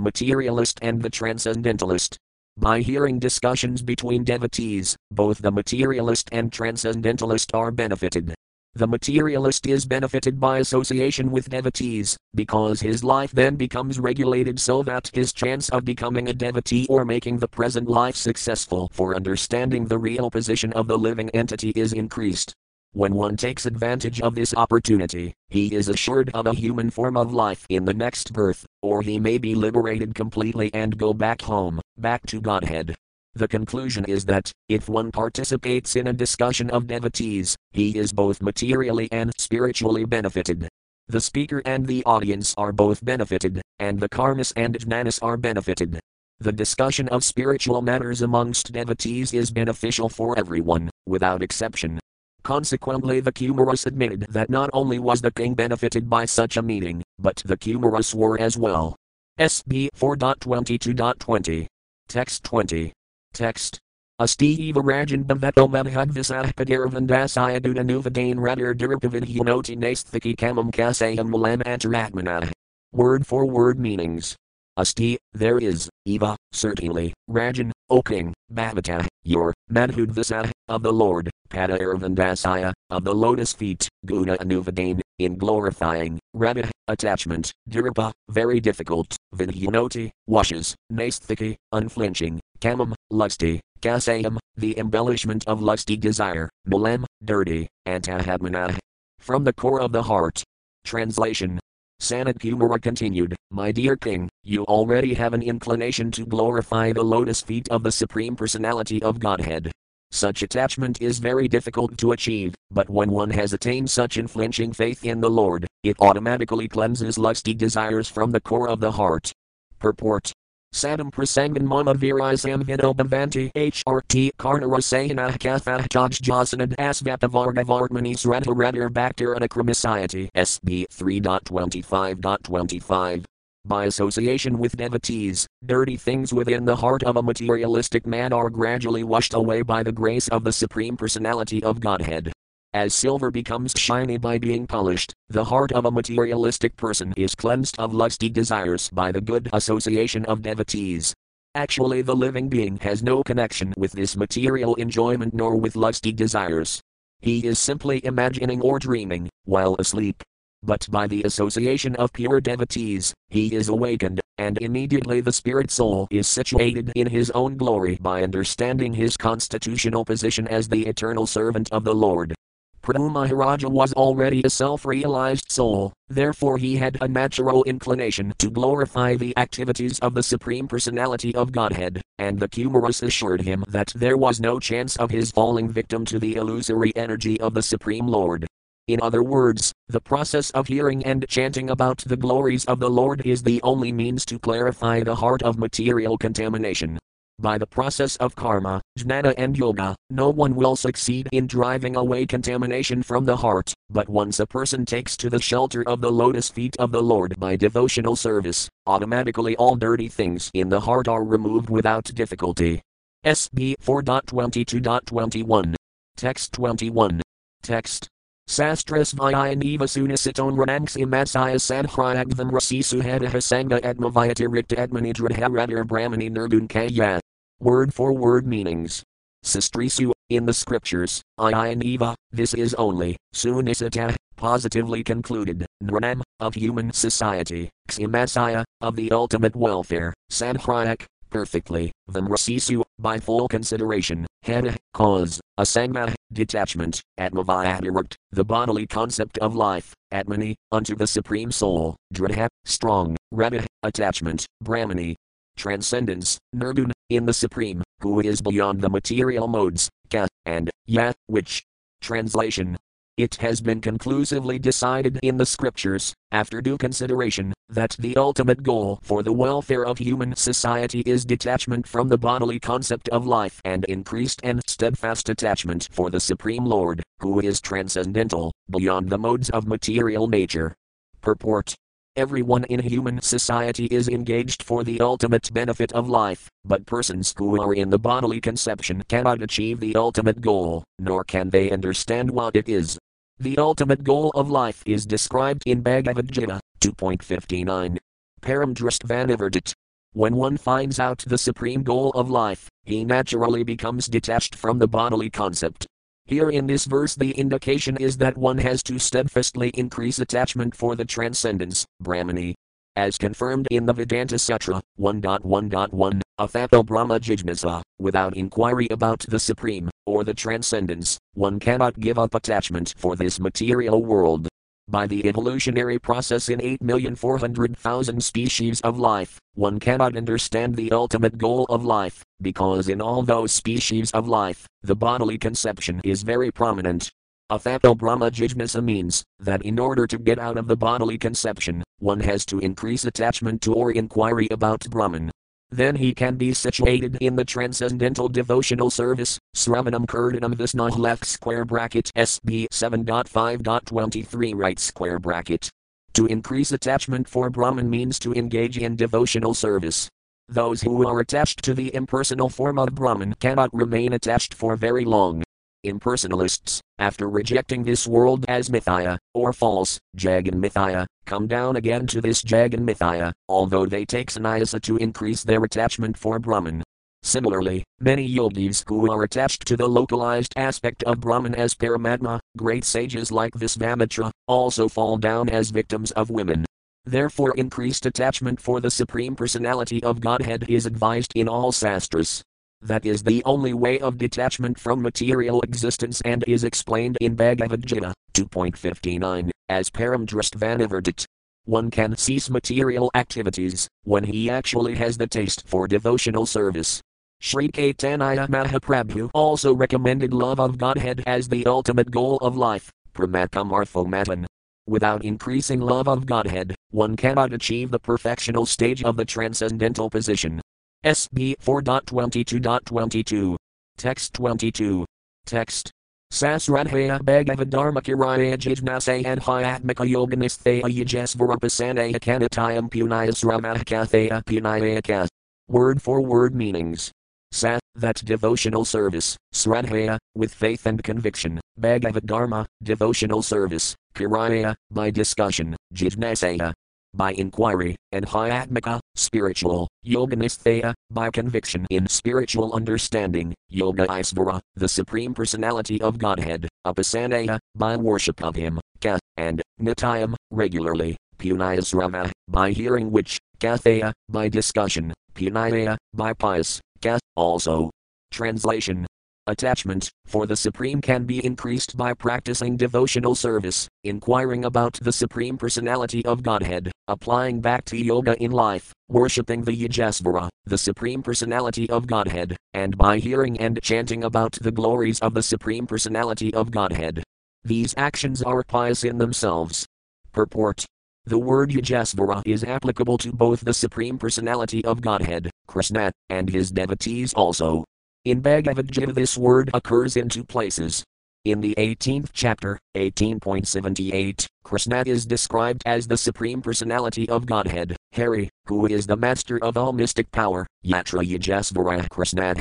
[0.00, 2.16] materialist and the transcendentalist.
[2.56, 8.34] By hearing discussions between devotees, both the materialist and transcendentalist are benefited.
[8.74, 14.82] The materialist is benefited by association with devotees, because his life then becomes regulated so
[14.84, 19.84] that his chance of becoming a devotee or making the present life successful for understanding
[19.84, 22.54] the real position of the living entity is increased.
[22.92, 27.34] When one takes advantage of this opportunity, he is assured of a human form of
[27.34, 31.78] life in the next birth, or he may be liberated completely and go back home,
[31.98, 32.94] back to Godhead.
[33.34, 38.42] The conclusion is that, if one participates in a discussion of devotees, he is both
[38.42, 40.68] materially and spiritually benefited.
[41.08, 45.98] The speaker and the audience are both benefited, and the karmas and jnanas are benefited.
[46.40, 52.00] The discussion of spiritual matters amongst devotees is beneficial for everyone, without exception.
[52.42, 57.02] Consequently, the Kumaras admitted that not only was the king benefited by such a meeting,
[57.18, 58.96] but the Kumaras were as well.
[59.38, 61.66] SB 4.22.20.
[62.08, 62.92] Text 20.
[63.32, 63.78] Text.
[64.18, 72.52] Asti eva rajan bhaveto madhadvisahpadirvandasaya dudanuvadain radar diripavidhyanoti nasthiki kamam kasayam malam antaratmana.
[72.92, 74.36] Word for word meanings.
[74.76, 81.78] Asti, there is, Eva, certainly, Rajan, O king, Bhavata, your, Madhudvasa, of the Lord, Pada
[81.78, 90.10] Irvandasaya, of the lotus feet, Guna Anuvadane, in glorifying, Rabba, attachment, Diripa, very difficult, Vinhyanoti,
[90.26, 98.78] washes, Nasthiki, unflinching, Kamam, lusty, Kasayam, the embellishment of lusty desire, Mulam, dirty, Antahatmana,
[99.18, 100.44] from the core of the heart.
[100.84, 101.58] Translation
[102.00, 107.40] Sanat Kumara continued, My dear king, you already have an inclination to glorify the lotus
[107.40, 109.72] feet of the Supreme Personality of Godhead.
[110.12, 115.04] Such attachment is very difficult to achieve, but when one has attained such unflinching faith
[115.04, 119.32] in the Lord, it automatically cleanses lusty desires from the core of the heart.
[119.80, 120.32] Purport
[120.72, 130.86] Sadam prasangan mama virisam vinobhavanti HRT karnarasayana kathah jajjasanad asvatavarga varmanis radharadar bacter anachromiciety SB
[130.88, 133.24] 3.25.25
[133.66, 139.04] by association with devotees, dirty things within the heart of a materialistic man are gradually
[139.04, 142.32] washed away by the grace of the Supreme Personality of Godhead.
[142.72, 147.74] As silver becomes shiny by being polished, the heart of a materialistic person is cleansed
[147.78, 151.14] of lusty desires by the good association of devotees.
[151.54, 156.82] Actually, the living being has no connection with this material enjoyment nor with lusty desires.
[157.20, 160.22] He is simply imagining or dreaming, while asleep.
[160.62, 166.08] But by the association of pure devotees, he is awakened, and immediately the spirit soul
[166.10, 171.72] is situated in his own glory by understanding his constitutional position as the eternal servant
[171.72, 172.34] of the Lord.
[172.82, 178.50] Prithu Maharaja was already a self realized soul, therefore he had a natural inclination to
[178.50, 183.92] glorify the activities of the Supreme Personality of Godhead, and the Kumaras assured him that
[183.94, 188.08] there was no chance of his falling victim to the illusory energy of the Supreme
[188.08, 188.48] Lord.
[188.88, 193.24] In other words, the process of hearing and chanting about the glories of the Lord
[193.24, 196.98] is the only means to clarify the heart of material contamination.
[197.38, 202.26] By the process of karma, jnana, and yoga, no one will succeed in driving away
[202.26, 206.48] contamination from the heart, but once a person takes to the shelter of the lotus
[206.50, 211.24] feet of the Lord by devotional service, automatically all dirty things in the heart are
[211.24, 212.82] removed without difficulty.
[213.24, 215.74] SB 4.22.21.
[216.16, 217.22] Text 21.
[217.62, 218.11] Text.
[218.46, 226.68] Sastras Vyayaniva Sunasiton Rananks Imatsaya Sadhrayagvam Rasi Suhadaha Sangha Atmavayati Rikta Atmanidradharadar er Brahmani Nirgun
[226.68, 227.20] Kaya.
[227.60, 229.02] Word for word meanings.
[229.44, 237.68] Sistrisu, in the scriptures, Ayaniva, this is only, Sunisata, positively concluded, Nranam, of human society,
[237.88, 247.00] Ximasaya, of the ultimate welfare, Sadhrayak, perfectly, Vamrasisu, by full consideration, Heda, cause, Asangma, detachment,
[247.18, 254.46] Atmavayadirukt, the bodily concept of life, Atmani, unto the Supreme Soul, Dradha, strong, Rabba, attachment,
[254.62, 255.14] Brahmani,
[255.56, 261.64] transcendence, Nirgun, in the Supreme, who is beyond the material modes, Ka, and Ya, which.
[262.02, 262.76] Translation.
[263.18, 269.00] It has been conclusively decided in the scriptures, after due consideration, that the ultimate goal
[269.02, 273.84] for the welfare of human society is detachment from the bodily concept of life and
[273.84, 279.66] increased and steadfast attachment for the Supreme Lord, who is transcendental, beyond the modes of
[279.66, 280.74] material nature.
[281.20, 281.76] Purport
[282.14, 287.58] Everyone in human society is engaged for the ultimate benefit of life, but persons who
[287.58, 292.54] are in the bodily conception cannot achieve the ultimate goal, nor can they understand what
[292.54, 292.98] it is.
[293.38, 297.96] The ultimate goal of life is described in Bhagavad Gita 2.59.
[298.42, 299.72] Paramdristvanivartit.
[300.12, 304.86] When one finds out the supreme goal of life, he naturally becomes detached from the
[304.86, 305.86] bodily concept.
[306.26, 310.94] Here in this verse, the indication is that one has to steadfastly increase attachment for
[310.94, 312.54] the transcendence, Brahmani.
[312.94, 319.90] As confirmed in the Vedanta Sutra 1.1.1, Athato Brahma Jijnasa, without inquiry about the Supreme,
[320.06, 324.48] or the Transcendence, one cannot give up attachment for this material world.
[324.88, 331.64] By the evolutionary process in 8,400,000 species of life, one cannot understand the ultimate goal
[331.68, 337.10] of life, because in all those species of life, the bodily conception is very prominent.
[337.50, 342.20] Athato Brahma Jijnasa means that in order to get out of the bodily conception, one
[342.20, 345.30] has to increase attachment to or inquiry about Brahman.
[345.70, 351.64] Then he can be situated in the transcendental devotional service, Sravanam Kirtanam Visnah left square
[351.64, 355.70] bracket SB 7.5.23 right square bracket.
[356.14, 360.10] To increase attachment for Brahman means to engage in devotional service.
[360.48, 365.04] Those who are attached to the impersonal form of Brahman cannot remain attached for very
[365.04, 365.42] long.
[365.84, 372.20] Impersonalists, after rejecting this world as Mithya, or false, Jagan Mithya, come down again to
[372.20, 376.82] this Jagan Mithya, although they take sannyasa to increase their attachment for Brahman.
[377.24, 382.84] Similarly, many yogis who are attached to the localized aspect of Brahman as Paramatma, great
[382.84, 386.64] sages like Visvamitra, also fall down as victims of women.
[387.04, 392.42] Therefore, increased attachment for the Supreme Personality of Godhead is advised in all sastras.
[392.80, 397.86] That is the only way of detachment from material existence and is explained in Bhagavad
[397.86, 401.24] Gita 2.59 as Paramdristvanivartit.
[401.64, 407.00] One can cease material activities when he actually has the taste for devotional service.
[407.40, 414.46] Sri Caitanya Mahaprabhu also recommended love of Godhead as the ultimate goal of life, Pramakamarthomatan.
[414.88, 420.60] Without increasing love of Godhead, one cannot achieve the perfectional stage of the transcendental position.
[421.04, 423.56] SB 4.22.22.
[423.96, 425.04] Text 22.
[425.46, 425.92] Text.
[426.32, 435.28] Sasradhaya Bhagavadharmakiraya Jijnasaya Hyatmaka Yoganistaya Yajesvarapasanaya Kanatayam Punayasramahakathaya Punayaka.
[435.68, 437.12] Word for word meanings.
[437.52, 445.10] Sat, that devotional service, Sradhaya, with faith and conviction, Bhagavad Dharma, devotional service, Kiraya, by
[445.10, 446.72] discussion, Jijnasaya,
[447.14, 455.34] by inquiry, and Hyatmaka, spiritual, Yoganistaya, by conviction in spiritual understanding, Yoga Isvara, the Supreme
[455.34, 463.10] Personality of Godhead, Upasanaya, by worship of Him, Ka, and Nitayam, regularly, Punayasrama, by hearing
[463.10, 467.90] which, Kathaya, by discussion, Punaya, by pious, Ka, also.
[468.30, 469.06] Translation
[469.48, 475.58] Attachment for the Supreme can be increased by practicing devotional service, inquiring about the Supreme
[475.58, 482.06] Personality of Godhead, applying bhakti yoga in life, worshipping the Yogesvara, the Supreme Personality of
[482.06, 487.24] Godhead, and by hearing and chanting about the glories of the Supreme Personality of Godhead.
[487.64, 489.84] These actions are pious in themselves.
[490.30, 490.86] Purport
[491.24, 496.72] the word Yogesvara is applicable to both the Supreme Personality of Godhead, Krishna, and his
[496.72, 497.84] devotees also.
[498.24, 501.02] In Bhagavad Gita, this word occurs in two places.
[501.44, 508.48] In the 18th chapter, 18.78, Krishna is described as the Supreme Personality of Godhead, Hari,
[508.66, 512.54] who is the master of all mystic power, Yatra Yogesvara Krishna.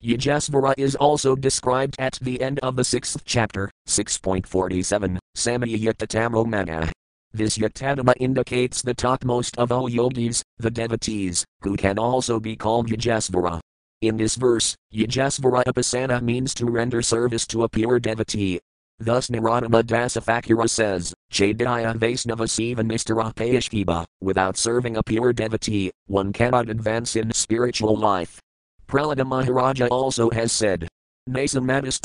[0.00, 6.92] Yogesvara is also described at the end of the 6th chapter, 6.47, Samayyatatamo Mana.
[7.32, 12.88] This Yatadama indicates the topmost of all yogis, the devotees, who can also be called
[12.88, 13.58] Yogesvara.
[14.00, 18.60] In this verse, yajasvarapasana means to render service to a pure devotee.
[19.00, 26.32] Thus Narottama Dasa Thakura says, Chaitanya Vaisnava Siva Nistarapayashkiba, without serving a pure devotee, one
[26.32, 28.40] cannot advance in spiritual life.
[28.86, 30.86] Prahlada Maharaja also has said,
[31.28, 31.98] Nasamatis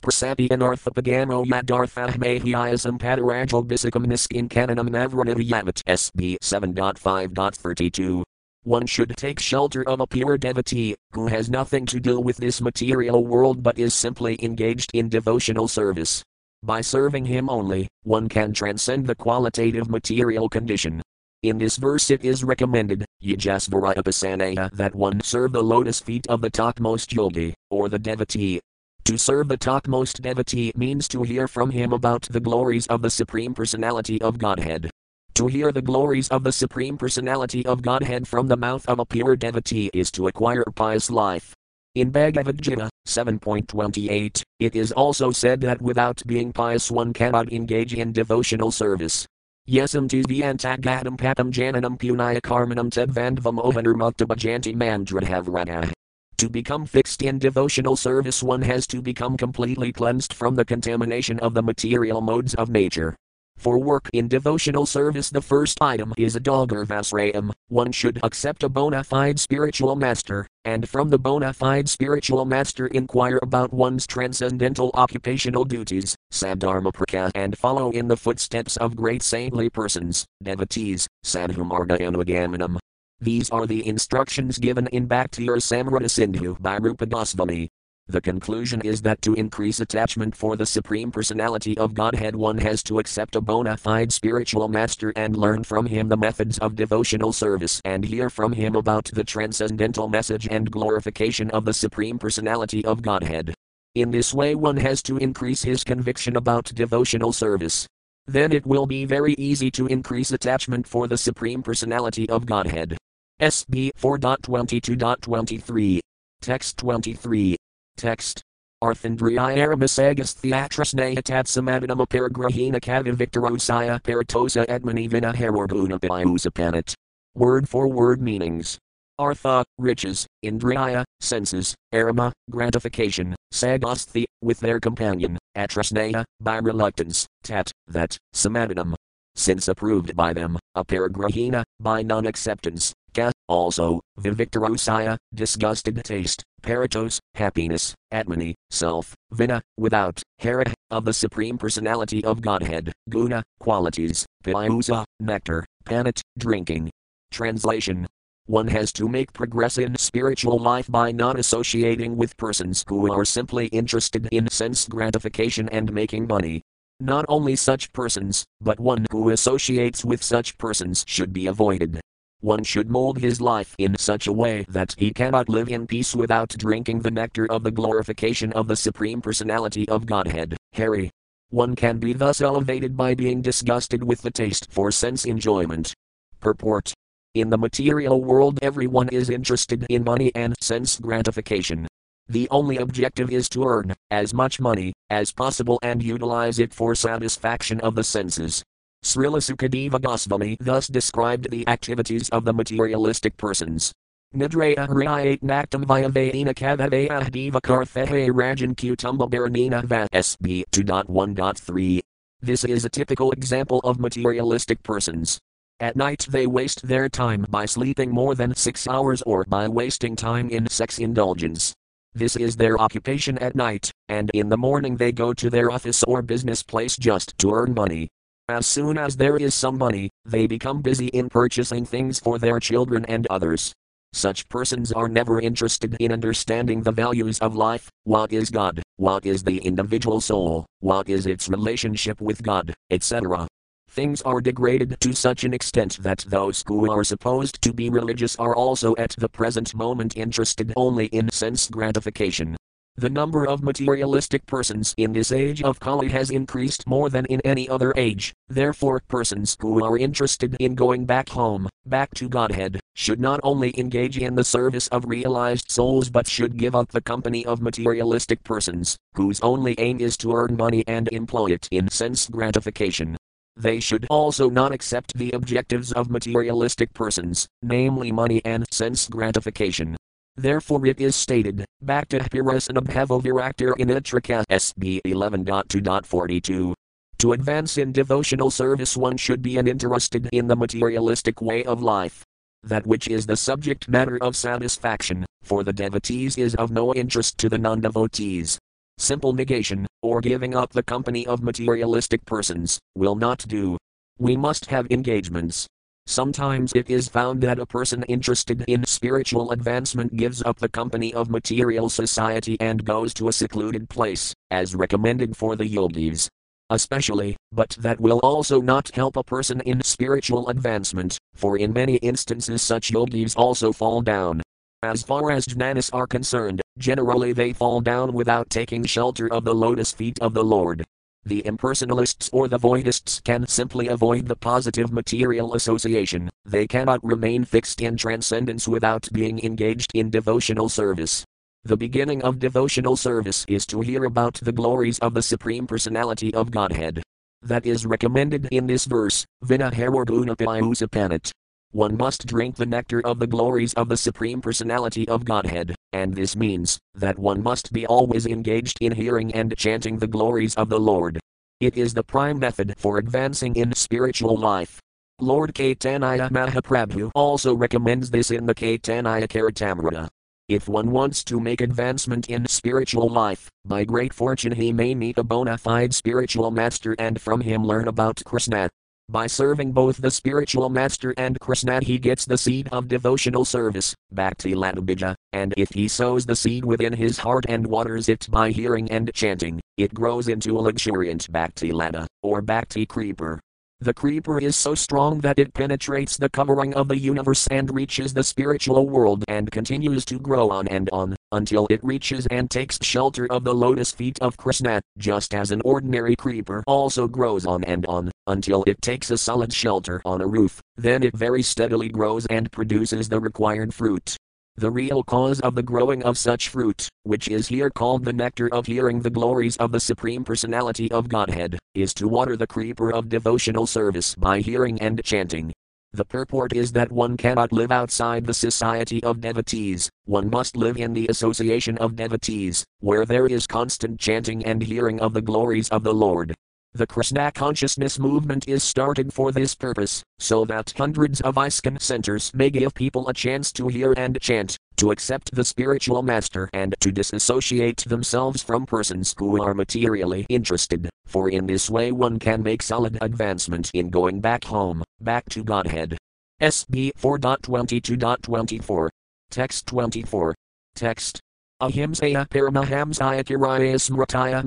[0.00, 8.24] prasapi anarthapagamo yadarthahmahyayasam padarajal bisikam niskin kananam navranavayavat SB 7.5.32.
[8.64, 12.62] One should take shelter of a pure devotee, who has nothing to do with this
[12.62, 16.22] material world but is simply engaged in devotional service.
[16.62, 21.02] By serving him only, one can transcend the qualitative material condition.
[21.42, 26.48] In this verse, it is recommended, Yogesvara that one serve the lotus feet of the
[26.48, 28.60] topmost yogi, or the devotee.
[29.04, 33.10] To serve the topmost devotee means to hear from him about the glories of the
[33.10, 34.88] Supreme Personality of Godhead.
[35.36, 39.04] To hear the glories of the Supreme Personality of Godhead from the mouth of a
[39.04, 41.52] pure devotee is to acquire pious life.
[41.96, 47.94] In Bhagavad Gita 7.28, it is also said that without being pious one cannot engage
[47.94, 49.26] in devotional service.
[49.68, 55.92] Yesam tu vyantagatam patam jananam punaya karmanam tedvandvam ovanurmuktabhajanti mandradhavrana.
[56.38, 61.40] To become fixed in devotional service, one has to become completely cleansed from the contamination
[61.40, 63.16] of the material modes of nature.
[63.64, 67.50] For work in devotional service, the first item is a Vasrayam.
[67.68, 72.86] One should accept a bona fide spiritual master, and from the bona fide spiritual master
[72.88, 79.22] inquire about one's transcendental occupational duties, Sadharma Praka, and follow in the footsteps of great
[79.22, 82.78] saintly persons, devotees, Sadhumarga Anugamanam.
[83.20, 87.70] These are the instructions given in Bhakti Rasamrita Sindhu by Rupa Goswami.
[88.06, 92.82] The conclusion is that to increase attachment for the Supreme Personality of Godhead, one has
[92.82, 97.32] to accept a bona fide spiritual master and learn from him the methods of devotional
[97.32, 102.84] service and hear from him about the transcendental message and glorification of the Supreme Personality
[102.84, 103.54] of Godhead.
[103.94, 107.86] In this way, one has to increase his conviction about devotional service.
[108.26, 112.98] Then it will be very easy to increase attachment for the Supreme Personality of Godhead.
[113.40, 116.00] SB 4.22.23.
[116.42, 117.56] Text 23.
[117.96, 118.42] Text
[118.84, 126.94] Arthandriyaaramasagas theatrasnaya tatsamadinam aparagrahina kavi victorosaya paratosa edmani vina herorguna piusapanat.
[127.34, 128.78] Word for word meanings.
[129.18, 138.18] Artha, riches, Indriya, senses, Arama, gratification, Sagosthi, with their companion, Atrasnaya, by reluctance, Tat, that,
[138.34, 138.94] Samadhanam.
[139.36, 147.94] Since approved by them, Aparagrahina, by non acceptance, Ka, also, Vivictorosaya, disgusted taste, Paratos, happiness,
[148.12, 155.64] Atmani, self, Vina, without, Hara, of the Supreme Personality of Godhead, Guna, qualities, Piyusa, nectar,
[155.84, 156.90] Panat, drinking.
[157.30, 158.06] Translation
[158.46, 163.24] one has to make progress in spiritual life by not associating with persons who are
[163.24, 166.60] simply interested in sense gratification and making money.
[167.00, 172.00] Not only such persons, but one who associates with such persons should be avoided.
[172.40, 176.14] One should mold his life in such a way that he cannot live in peace
[176.14, 181.10] without drinking the nectar of the glorification of the Supreme Personality of Godhead, Hari.
[181.50, 185.94] One can be thus elevated by being disgusted with the taste for sense enjoyment.
[186.40, 186.92] Purport
[187.34, 191.88] in the material world, everyone is interested in money and sense gratification.
[192.28, 196.94] The only objective is to earn as much money as possible and utilize it for
[196.94, 198.62] satisfaction of the senses.
[199.04, 203.92] Srila Sukadeva Goswami thus described the activities of the materialistic persons.
[204.34, 212.00] Nidraya Hriyat Naktam Vyavayana Kavavaya Divakarthehe Rajan Kutumba Baranina Va SB 2.1.3.
[212.40, 215.38] This is a typical example of materialistic persons.
[215.80, 220.16] At night they waste their time by sleeping more than six hours or by wasting
[220.16, 221.74] time in sex indulgence.
[222.14, 226.02] This is their occupation at night, and in the morning they go to their office
[226.04, 228.08] or business place just to earn money.
[228.48, 232.60] As soon as there is some money, they become busy in purchasing things for their
[232.60, 233.72] children and others.
[234.12, 239.24] Such persons are never interested in understanding the values of life what is God, what
[239.24, 243.48] is the individual soul, what is its relationship with God, etc.
[243.88, 248.36] Things are degraded to such an extent that those who are supposed to be religious
[248.36, 252.58] are also at the present moment interested only in sense gratification.
[252.96, 257.40] The number of materialistic persons in this age of Kali has increased more than in
[257.40, 262.78] any other age, therefore, persons who are interested in going back home, back to Godhead,
[262.94, 267.00] should not only engage in the service of realized souls but should give up the
[267.00, 271.88] company of materialistic persons, whose only aim is to earn money and employ it in
[271.88, 273.16] sense gratification.
[273.56, 279.96] They should also not accept the objectives of materialistic persons, namely money and sense gratification.
[280.36, 286.74] Therefore it is stated, Bhakta Pirasanabhava Viraktir in Utrika SB 11.2.42.
[287.18, 292.24] To advance in devotional service, one should be uninterested in the materialistic way of life.
[292.64, 297.38] That which is the subject matter of satisfaction, for the devotees, is of no interest
[297.38, 298.58] to the non devotees.
[298.98, 303.78] Simple negation, or giving up the company of materialistic persons, will not do.
[304.18, 305.68] We must have engagements.
[306.06, 311.14] Sometimes it is found that a person interested in spiritual advancement gives up the company
[311.14, 316.28] of material society and goes to a secluded place, as recommended for the yogis.
[316.70, 321.96] Especially, but that will also not help a person in spiritual advancement, for in many
[321.96, 324.42] instances such yogis also fall down,
[324.84, 329.54] as far as jnanis are concerned, generally they fall down without taking shelter of the
[329.54, 330.84] lotus feet of the Lord.
[331.26, 337.44] The impersonalists or the voidists can simply avoid the positive material association, they cannot remain
[337.44, 341.24] fixed in transcendence without being engaged in devotional service.
[341.64, 346.34] The beginning of devotional service is to hear about the glories of the Supreme Personality
[346.34, 347.02] of Godhead.
[347.40, 351.32] That is recommended in this verse, Vina Harorguna Piyusapanat.
[351.74, 356.14] One must drink the nectar of the glories of the Supreme Personality of Godhead, and
[356.14, 360.68] this means that one must be always engaged in hearing and chanting the glories of
[360.68, 361.18] the Lord.
[361.58, 364.78] It is the prime method for advancing in spiritual life.
[365.18, 370.08] Lord Caitanya Mahaprabhu also recommends this in the Caitanya Charitamrita.
[370.48, 375.18] If one wants to make advancement in spiritual life, by great fortune he may meet
[375.18, 378.70] a bona fide spiritual master and from him learn about Krishna,
[379.08, 383.94] by serving both the spiritual master and Krishna, he gets the seed of devotional service,
[384.10, 388.50] Bhakti Ladabija, and if he sows the seed within his heart and waters it by
[388.50, 393.40] hearing and chanting, it grows into a luxuriant Bhakti Lada, or Bhakti creeper.
[393.84, 398.14] The creeper is so strong that it penetrates the covering of the universe and reaches
[398.14, 402.78] the spiritual world and continues to grow on and on, until it reaches and takes
[402.80, 407.62] shelter of the lotus feet of Krishna, just as an ordinary creeper also grows on
[407.64, 411.90] and on, until it takes a solid shelter on a roof, then it very steadily
[411.90, 414.16] grows and produces the required fruit.
[414.56, 418.48] The real cause of the growing of such fruit, which is here called the nectar
[418.54, 422.92] of hearing the glories of the Supreme Personality of Godhead, is to water the creeper
[422.92, 425.52] of devotional service by hearing and chanting.
[425.92, 430.76] The purport is that one cannot live outside the society of devotees, one must live
[430.76, 435.68] in the association of devotees, where there is constant chanting and hearing of the glories
[435.70, 436.32] of the Lord.
[436.76, 442.32] The Krishna consciousness movement is started for this purpose, so that hundreds of ISKCON centers
[442.34, 446.74] may give people a chance to hear and chant, to accept the spiritual master and
[446.80, 452.42] to disassociate themselves from persons who are materially interested, for in this way one can
[452.42, 455.96] make solid advancement in going back home, back to Godhead.
[456.42, 458.88] SB 4.22.24.
[459.30, 460.34] Text 24.
[460.74, 461.20] Text
[461.62, 464.42] Ahimsaya Paramahamsaya Kiraya Smritaya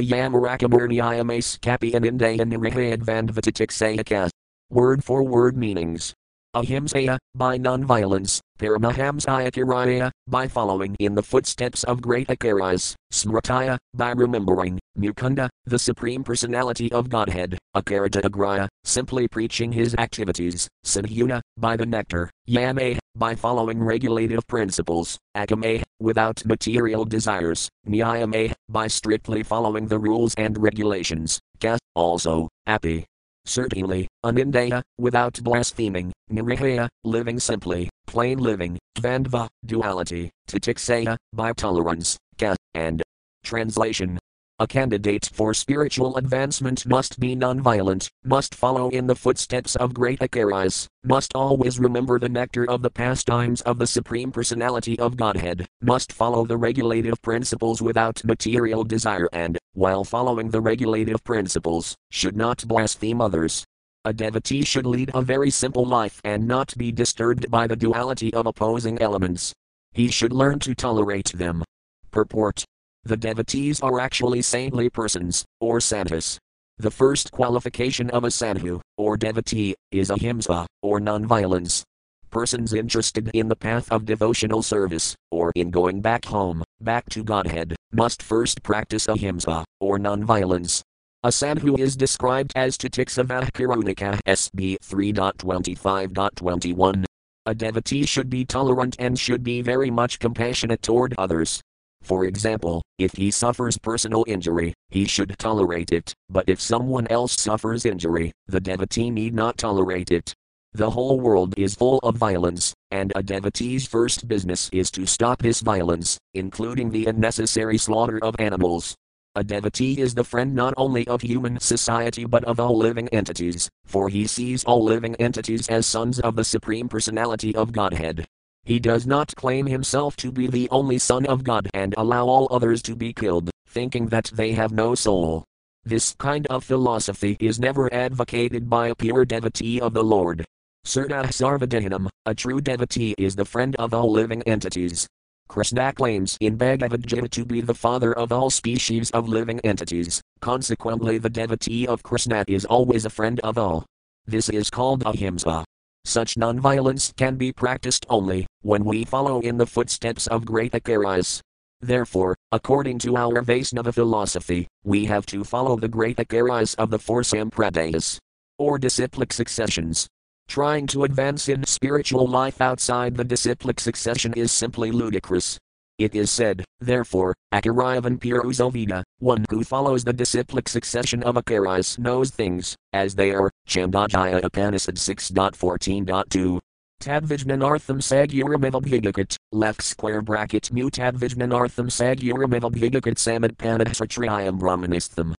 [0.00, 4.30] Yamarakaburniyamas Kapi and Indaya.
[4.70, 6.14] Word for word meanings.
[6.56, 14.78] Ahimsaya, by nonviolence, Paramahamsaya by following in the footsteps of great Acharyas, Smritaya, by remembering,
[14.98, 21.86] Mukunda, the Supreme Personality of Godhead, Akarata Agraya, simply preaching his activities, Sanhuna, by the
[21.86, 29.98] nectar, Yame, by following regulative principles, Akame, without material desires, Nyayame, by strictly following the
[29.98, 33.04] rules and regulations, Ka, also, Api,
[33.44, 42.54] certainly, anindaya, without blaspheming, nirihaya, living simply, plain living, vandva, duality, titiksaya, by tolerance, ka,
[42.74, 43.02] and
[43.42, 44.18] translation.
[44.60, 50.20] A candidate for spiritual advancement must be nonviolent, must follow in the footsteps of great
[50.20, 55.66] Acharyas, must always remember the nectar of the pastimes of the Supreme Personality of Godhead,
[55.82, 62.36] must follow the regulative principles without material desire, and, while following the regulative principles, should
[62.36, 63.64] not blaspheme others.
[64.04, 68.32] A devotee should lead a very simple life and not be disturbed by the duality
[68.32, 69.52] of opposing elements.
[69.90, 71.64] He should learn to tolerate them.
[72.12, 72.64] Purport
[73.04, 76.38] the devotees are actually saintly persons, or sadhus.
[76.78, 81.84] The first qualification of a sadhu, or devotee, is ahimsa, or non-violence.
[82.30, 87.22] Persons interested in the path of devotional service, or in going back home, back to
[87.22, 90.82] Godhead, must first practice ahimsa, or non-violence.
[91.22, 97.04] A sadhu is described as Titiksavah Karunika SB 3.25.21.
[97.46, 101.60] A devotee should be tolerant and should be very much compassionate toward others,
[102.04, 107.40] for example, if he suffers personal injury, he should tolerate it, but if someone else
[107.40, 110.34] suffers injury, the devotee need not tolerate it.
[110.74, 115.40] The whole world is full of violence, and a devotee's first business is to stop
[115.40, 118.94] this violence, including the unnecessary slaughter of animals.
[119.36, 123.68] A devotee is the friend not only of human society but of all living entities,
[123.84, 128.26] for he sees all living entities as sons of the Supreme Personality of Godhead.
[128.64, 132.48] He does not claim himself to be the only Son of God and allow all
[132.50, 135.44] others to be killed, thinking that they have no soul.
[135.84, 140.46] This kind of philosophy is never advocated by a pure devotee of the Lord.
[140.86, 145.06] Srta Sarvadhanam, a true devotee is the friend of all living entities.
[145.46, 150.22] Krishna claims in Bhagavad Gita to be the father of all species of living entities,
[150.40, 153.84] consequently, the devotee of Krishna is always a friend of all.
[154.26, 155.64] This is called ahimsa.
[156.04, 161.40] Such nonviolence can be practiced only when we follow in the footsteps of great Acharyas.
[161.80, 166.98] Therefore, according to our Vaisnava philosophy, we have to follow the great Acharyas of the
[166.98, 168.18] four Sampradayas,
[168.58, 170.06] or disciplic successions.
[170.46, 175.58] Trying to advance in spiritual life outside the disciplic succession is simply ludicrous.
[175.96, 182.30] It is said, therefore, Akarayavan Purusoveda, one who follows the disciplic succession of Acharyas knows
[182.30, 186.58] things, as they are, Chandogya Upanishad 6.14.2.
[187.00, 195.34] Tadvijnanartham Saguramivabhigakat, left square bracket mutadvijnanartham Saguramivabhigakat Samadpanadhasatriyam Brahmanistham.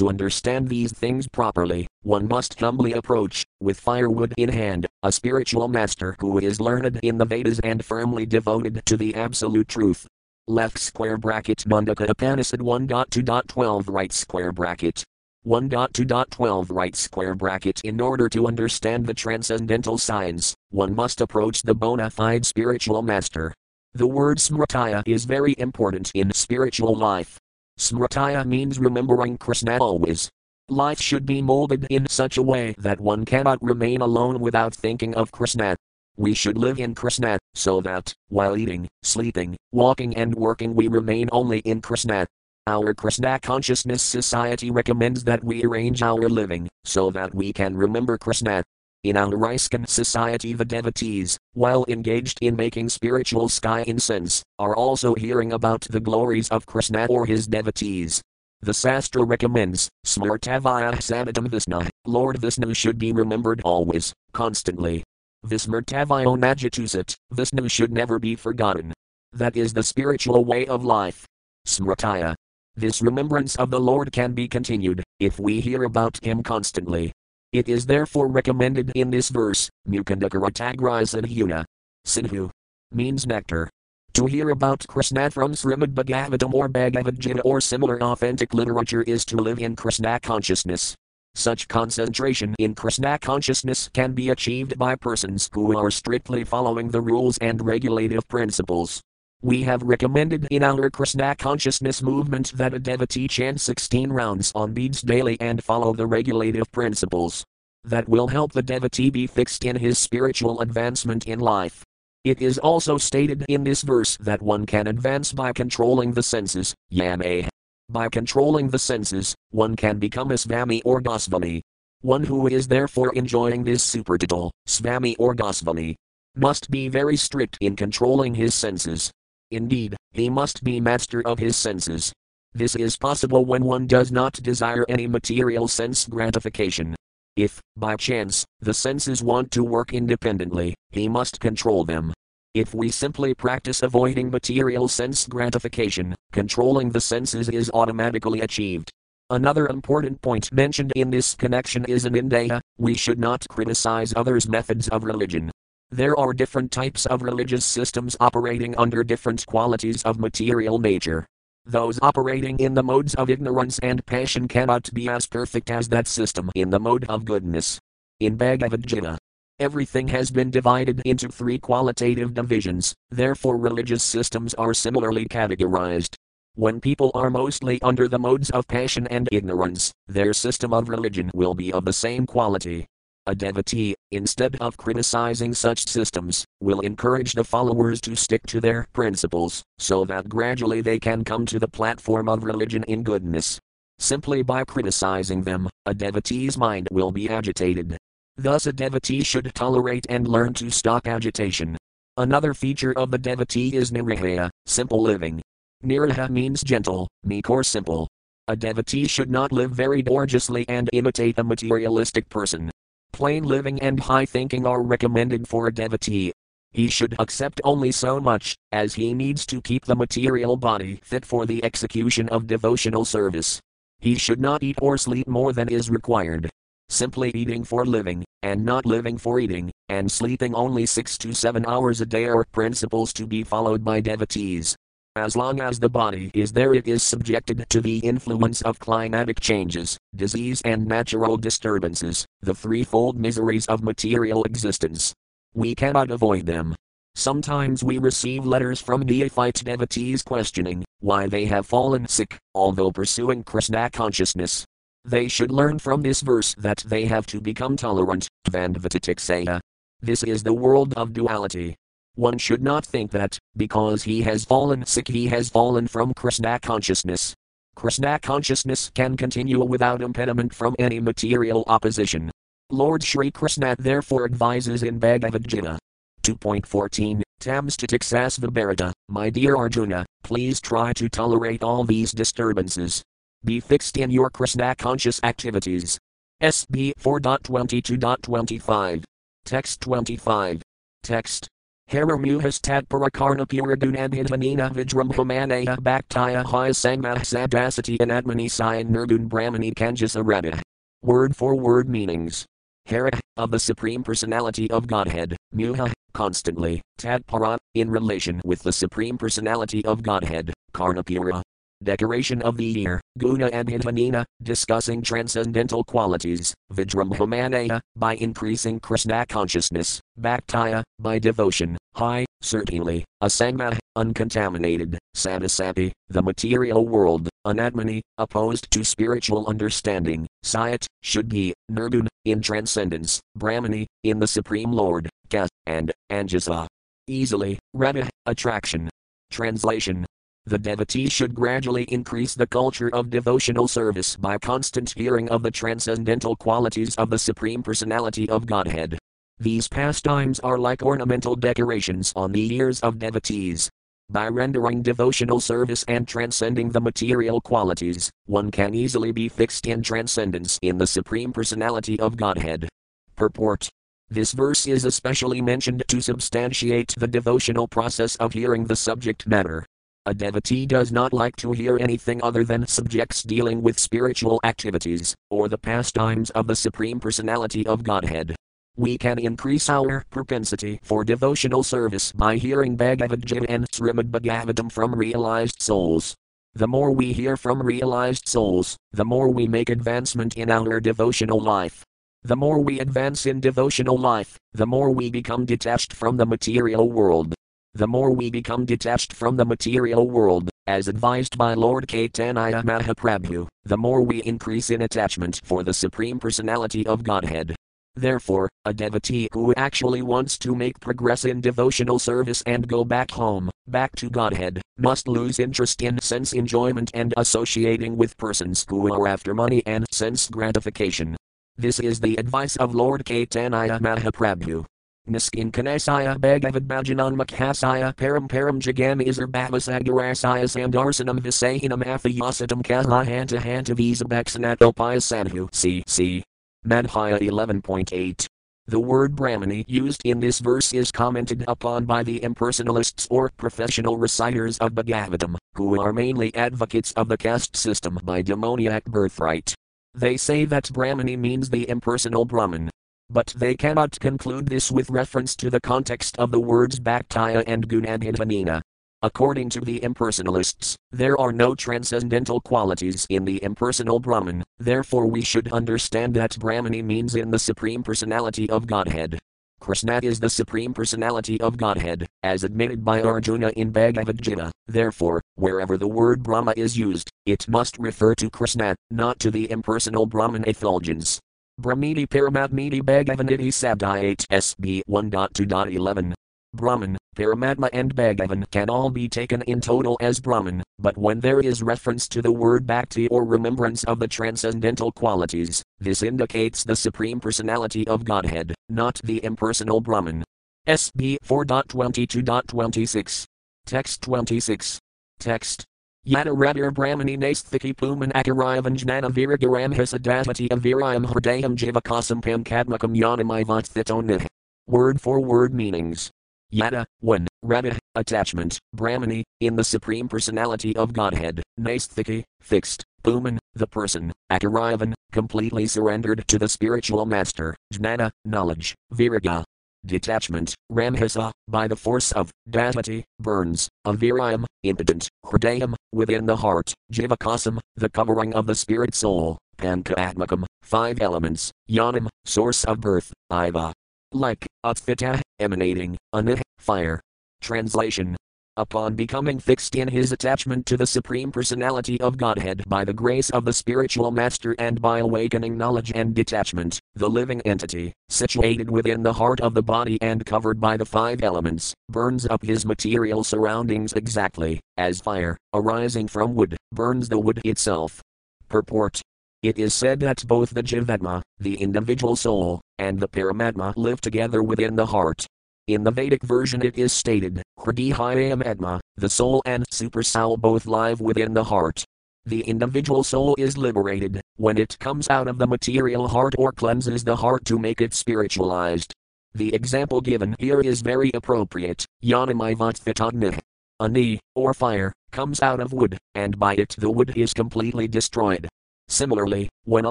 [0.00, 5.68] To understand these things properly, one must humbly approach, with firewood in hand, a spiritual
[5.68, 10.06] master who is learned in the Vedas and firmly devoted to the absolute truth.
[10.48, 15.04] Left square bracket Mundaka Upanishad 1.2.12 right square bracket.
[15.46, 21.74] 1.2.12 right square bracket In order to understand the transcendental science, one must approach the
[21.74, 23.52] bona fide spiritual master.
[23.92, 27.38] The word smritaya is very important in spiritual life.
[27.80, 30.30] Smritaya means remembering Krishna always.
[30.68, 35.14] Life should be molded in such a way that one cannot remain alone without thinking
[35.14, 35.76] of Krishna.
[36.18, 41.30] We should live in Krishna, so that, while eating, sleeping, walking, and working, we remain
[41.32, 42.26] only in Krishna.
[42.66, 48.18] Our Krishna Consciousness Society recommends that we arrange our living so that we can remember
[48.18, 48.62] Krishna.
[49.02, 55.14] In our ISKCON society, the devotees, while engaged in making spiritual sky incense, are also
[55.14, 58.20] hearing about the glories of Krishna or his devotees.
[58.60, 65.02] The Sastra recommends, Smartavaya Samadam Vishnu, Lord Vishnu should be remembered always, constantly.
[65.46, 68.92] Vismartavayo Najatusat, Vishnu should never be forgotten.
[69.32, 71.24] That is the spiritual way of life.
[71.66, 72.34] Smritaya.
[72.76, 77.12] This remembrance of the Lord can be continued, if we hear about Him constantly.
[77.52, 81.64] It is therefore recommended in this verse, Mukundakaratagrai Sidhuna.
[82.06, 82.48] Sidhu
[82.92, 83.68] means nectar.
[84.14, 89.24] To hear about Krishna from Srimad Bhagavatam or Bhagavad Gita or similar authentic literature is
[89.24, 90.94] to live in Krishna consciousness.
[91.34, 97.00] Such concentration in Krishna consciousness can be achieved by persons who are strictly following the
[97.00, 99.00] rules and regulative principles.
[99.42, 104.74] We have recommended in our Krishna consciousness movement that a devotee chant 16 rounds on
[104.74, 107.42] beads daily and follow the regulative principles.
[107.82, 111.82] That will help the devotee be fixed in his spiritual advancement in life.
[112.22, 116.74] It is also stated in this verse that one can advance by controlling the senses,
[116.92, 117.24] yame.
[117.24, 117.48] Eh.
[117.88, 121.62] By controlling the senses, one can become a svami or gosvami.
[122.02, 125.94] One who is therefore enjoying this supertitle, svami or gosvami,
[126.36, 129.10] must be very strict in controlling his senses.
[129.50, 132.12] Indeed, he must be master of his senses.
[132.52, 136.94] This is possible when one does not desire any material sense gratification.
[137.36, 142.12] If, by chance, the senses want to work independently, he must control them.
[142.54, 148.90] If we simply practice avoiding material sense gratification, controlling the senses is automatically achieved.
[149.30, 154.48] Another important point mentioned in this connection is an Indeya, we should not criticize others'
[154.48, 155.52] methods of religion.
[155.92, 161.26] There are different types of religious systems operating under different qualities of material nature.
[161.66, 166.06] Those operating in the modes of ignorance and passion cannot be as perfect as that
[166.06, 167.80] system in the mode of goodness.
[168.20, 169.18] In Bhagavad Gita,
[169.58, 176.14] everything has been divided into three qualitative divisions, therefore, religious systems are similarly categorized.
[176.54, 181.32] When people are mostly under the modes of passion and ignorance, their system of religion
[181.34, 182.86] will be of the same quality.
[183.30, 188.88] A devotee, instead of criticizing such systems, will encourage the followers to stick to their
[188.92, 193.60] principles, so that gradually they can come to the platform of religion in goodness.
[194.00, 197.96] Simply by criticizing them, a devotee's mind will be agitated.
[198.36, 201.76] Thus, a devotee should tolerate and learn to stop agitation.
[202.16, 205.40] Another feature of the devotee is nirahaya, simple living.
[205.84, 208.08] Niraha means gentle, meek, or simple.
[208.48, 212.72] A devotee should not live very gorgeously and imitate a materialistic person.
[213.20, 216.32] Plain living and high thinking are recommended for a devotee.
[216.72, 221.26] He should accept only so much, as he needs to keep the material body fit
[221.26, 223.60] for the execution of devotional service.
[223.98, 226.48] He should not eat or sleep more than is required.
[226.88, 231.66] Simply eating for living, and not living for eating, and sleeping only six to seven
[231.66, 234.74] hours a day are principles to be followed by devotees.
[235.20, 239.38] As long as the body is there, it is subjected to the influence of climatic
[239.38, 245.12] changes, disease, and natural disturbances, the threefold miseries of material existence.
[245.52, 246.74] We cannot avoid them.
[247.14, 253.44] Sometimes we receive letters from neophyte devotees questioning why they have fallen sick, although pursuing
[253.44, 254.64] Krishna consciousness.
[255.04, 259.60] They should learn from this verse that they have to become tolerant, Vandvatitikseya.
[260.00, 261.76] This is the world of duality.
[262.14, 266.58] One should not think that, because he has fallen sick, he has fallen from Krishna
[266.60, 267.34] consciousness.
[267.76, 272.30] Krishna consciousness can continue without impediment from any material opposition.
[272.70, 275.78] Lord Sri Krishna therefore advises in Bhagavad Gita
[276.22, 283.02] 2.14 Tamstatiksasva Bharata, my dear Arjuna, please try to tolerate all these disturbances.
[283.44, 285.98] Be fixed in your Krishna conscious activities.
[286.42, 289.04] SB 4.22.25.
[289.46, 290.60] Text 25.
[291.02, 291.48] Text
[291.90, 300.62] Haramuhas tatparakarna puradunabhidvanina vijrambhamanaya bhaktaya haya sangmah sadasati anatmani sayan nirgun brahmani kanjasarabha.
[301.02, 302.46] Word for word meanings.
[302.86, 309.18] Hara, of the Supreme Personality of Godhead, Muha, constantly, Tatpara, in relation with the Supreme
[309.18, 311.42] Personality of Godhead, Karnapura,
[311.82, 319.98] Decoration of the ear, Guna and Hidvanina, discussing transcendental qualities, Vijrambhamanaya, by increasing Krishna consciousness,
[320.20, 329.46] Bhaktaya, by devotion, High, certainly, Asangma, uncontaminated, Sadasapi, the material world, Anatmani, opposed to spiritual
[329.46, 336.66] understanding, Sayat, should be, Nirgun, in transcendence, Brahmani, in the Supreme Lord, Ka, and Anjasa.
[337.06, 338.90] Easily, Radha, attraction.
[339.30, 340.04] Translation
[340.46, 345.50] The devotee should gradually increase the culture of devotional service by constant hearing of the
[345.50, 348.98] transcendental qualities of the Supreme Personality of Godhead.
[349.38, 353.70] These pastimes are like ornamental decorations on the ears of devotees.
[354.10, 359.82] By rendering devotional service and transcending the material qualities, one can easily be fixed in
[359.82, 362.68] transcendence in the Supreme Personality of Godhead.
[363.14, 363.68] Purport
[364.08, 369.64] This verse is especially mentioned to substantiate the devotional process of hearing the subject matter.
[370.06, 375.14] A devotee does not like to hear anything other than subjects dealing with spiritual activities,
[375.28, 378.34] or the pastimes of the Supreme Personality of Godhead.
[378.76, 384.72] We can increase our propensity for devotional service by hearing Bhagavad Gita and Srimad Bhagavatam
[384.72, 386.14] from realized souls.
[386.54, 391.40] The more we hear from realized souls, the more we make advancement in our devotional
[391.40, 391.84] life.
[392.22, 396.90] The more we advance in devotional life, the more we become detached from the material
[396.90, 397.34] world.
[397.74, 403.46] The more we become detached from the material world, as advised by Lord Caitanya Mahaprabhu,
[403.64, 407.54] the more we increase in attachment for the Supreme Personality of Godhead.
[407.94, 413.12] Therefore, a devotee who actually wants to make progress in devotional service and go back
[413.12, 418.92] home, back to Godhead, must lose interest in sense enjoyment and associating with persons who
[418.92, 421.16] are after money and sense gratification.
[421.56, 424.64] This is the advice of Lord Caitanya Mahaprabhu.
[425.08, 434.72] Niskinkanasaya Bhagavad Bhajanan Makhasaya Param Param Jagam Isar Bhavasagarasaya Sandarsanam Visahinam Athayasatam Kalahanta Hanta Visabhaksanato
[435.00, 435.82] Sandhu C.
[435.86, 436.22] C.
[436.64, 438.26] Madhya 11.8.
[438.66, 443.96] The word Brahmani used in this verse is commented upon by the impersonalists or professional
[443.96, 449.54] reciters of Bhagavatam, who are mainly advocates of the caste system by demoniac birthright.
[449.94, 452.70] They say that Brahmani means the impersonal Brahman,
[453.10, 457.68] but they cannot conclude this with reference to the context of the words bhaktiya and
[457.68, 458.62] Gunadhitanina.
[459.02, 465.22] According to the impersonalists, there are no transcendental qualities in the impersonal Brahman, therefore we
[465.22, 469.18] should understand that Brahmani means in the Supreme Personality of Godhead.
[469.58, 474.50] Krishna is the Supreme Personality of Godhead, as admitted by Arjuna in Bhagavad Gita.
[474.66, 479.50] Therefore, wherever the word Brahma is used, it must refer to Krishna, not to the
[479.50, 481.20] impersonal Brahman effulgence.
[481.60, 486.14] Brahmiti Paramatmiti Bhagavaniti Sabdayate SB 1.2.11.
[486.54, 491.38] Brahman, Paramatma, and Bhagavan can all be taken in total as Brahman, but when there
[491.38, 496.74] is reference to the word bhakti or remembrance of the transcendental qualities, this indicates the
[496.74, 500.24] Supreme Personality of Godhead, not the impersonal Brahman.
[500.66, 503.26] SB 4.22.26.
[503.66, 504.78] Text 26.
[505.18, 505.66] Text
[506.02, 514.26] Yada Radhir Brahmani Nasthiki Puman Akarayavan Jnana Viragaram Hisadasmati Avirayam Hridayam Jivakasam Pankadmakam Yanam
[514.66, 516.10] Word for word meanings.
[516.48, 517.28] Yada, 1.
[517.42, 524.94] Radha, attachment, Brahmani, in the Supreme Personality of Godhead, Nasthiki, fixed, Puman, the person, Akarayavan,
[525.12, 529.44] completely surrendered to the spiritual master, Jnana, knowledge, Viraga,
[529.84, 537.58] detachment, ramhisa, by the force of, dasmati, burns, avirayam, impotent, hridayam, within the heart, jivakasam,
[537.76, 543.72] the covering of the spirit soul, pankaatmakam, five elements, yanam, source of birth, iva.
[544.12, 547.00] Like, utfita, emanating, anih, fire.
[547.40, 548.16] Translation
[548.60, 553.30] upon becoming fixed in his attachment to the Supreme Personality of Godhead by the grace
[553.30, 559.02] of the spiritual master and by awakening knowledge and detachment, the living entity, situated within
[559.02, 563.24] the heart of the body and covered by the five elements, burns up his material
[563.24, 568.02] surroundings exactly, as fire, arising from wood, burns the wood itself.
[568.48, 569.00] Purport
[569.42, 574.42] it is said that both the Jivatma, the individual soul, and the Paramatma live together
[574.42, 575.26] within the heart,
[575.74, 580.66] in the Vedic version, it is stated, Hridayam Atma, the soul and super soul both
[580.66, 581.84] live within the heart.
[582.26, 587.04] The individual soul is liberated when it comes out of the material heart or cleanses
[587.04, 588.92] the heart to make it spiritualized.
[589.34, 591.86] The example given here is very appropriate.
[592.02, 593.38] Yanamaivatvatagnih.
[593.80, 598.48] Agni, or fire, comes out of wood, and by it the wood is completely destroyed.
[598.90, 599.90] Similarly, when a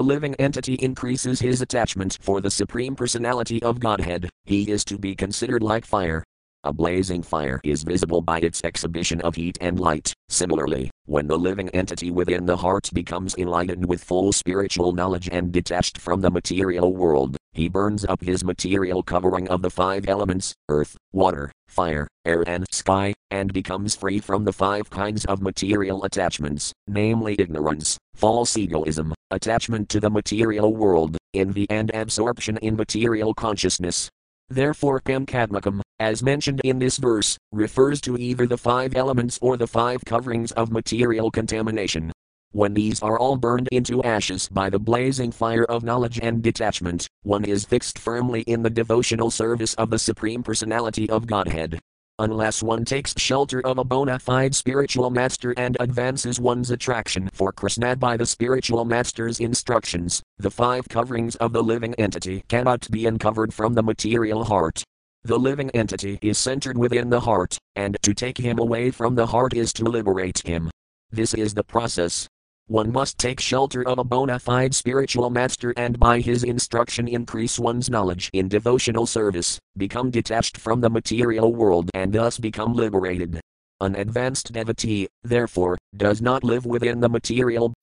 [0.00, 5.14] living entity increases his attachment for the Supreme Personality of Godhead, he is to be
[5.14, 6.22] considered like fire.
[6.62, 10.12] A blazing fire is visible by its exhibition of heat and light.
[10.28, 15.52] Similarly, when the living entity within the heart becomes enlightened with full spiritual knowledge and
[15.52, 20.52] detached from the material world, he burns up his material covering of the five elements
[20.68, 26.04] earth, water, fire, air, and sky, and becomes free from the five kinds of material
[26.04, 33.32] attachments, namely ignorance, false egoism, attachment to the material world, envy, and absorption in material
[33.32, 34.10] consciousness.
[34.50, 39.66] Therefore, Kamkadmakam, as mentioned in this verse, refers to either the five elements or the
[39.66, 42.10] five coverings of material contamination.
[42.52, 47.06] When these are all burned into ashes by the blazing fire of knowledge and detachment,
[47.22, 51.78] one is fixed firmly in the devotional service of the Supreme Personality of Godhead.
[52.18, 57.52] Unless one takes shelter of a bona fide spiritual master and advances one's attraction for
[57.52, 63.06] Krishna by the spiritual master's instructions, the five coverings of the living entity cannot be
[63.06, 64.82] uncovered from the material heart.
[65.22, 69.26] The living entity is centered within the heart, and to take him away from the
[69.26, 70.70] heart is to liberate him.
[71.10, 72.26] This is the process.
[72.68, 77.58] One must take shelter of a bona fide spiritual master and by his instruction increase
[77.58, 83.40] one's knowledge in devotional service, become detached from the material world and thus become liberated.
[83.80, 87.74] An advanced devotee, therefore, does not live within the material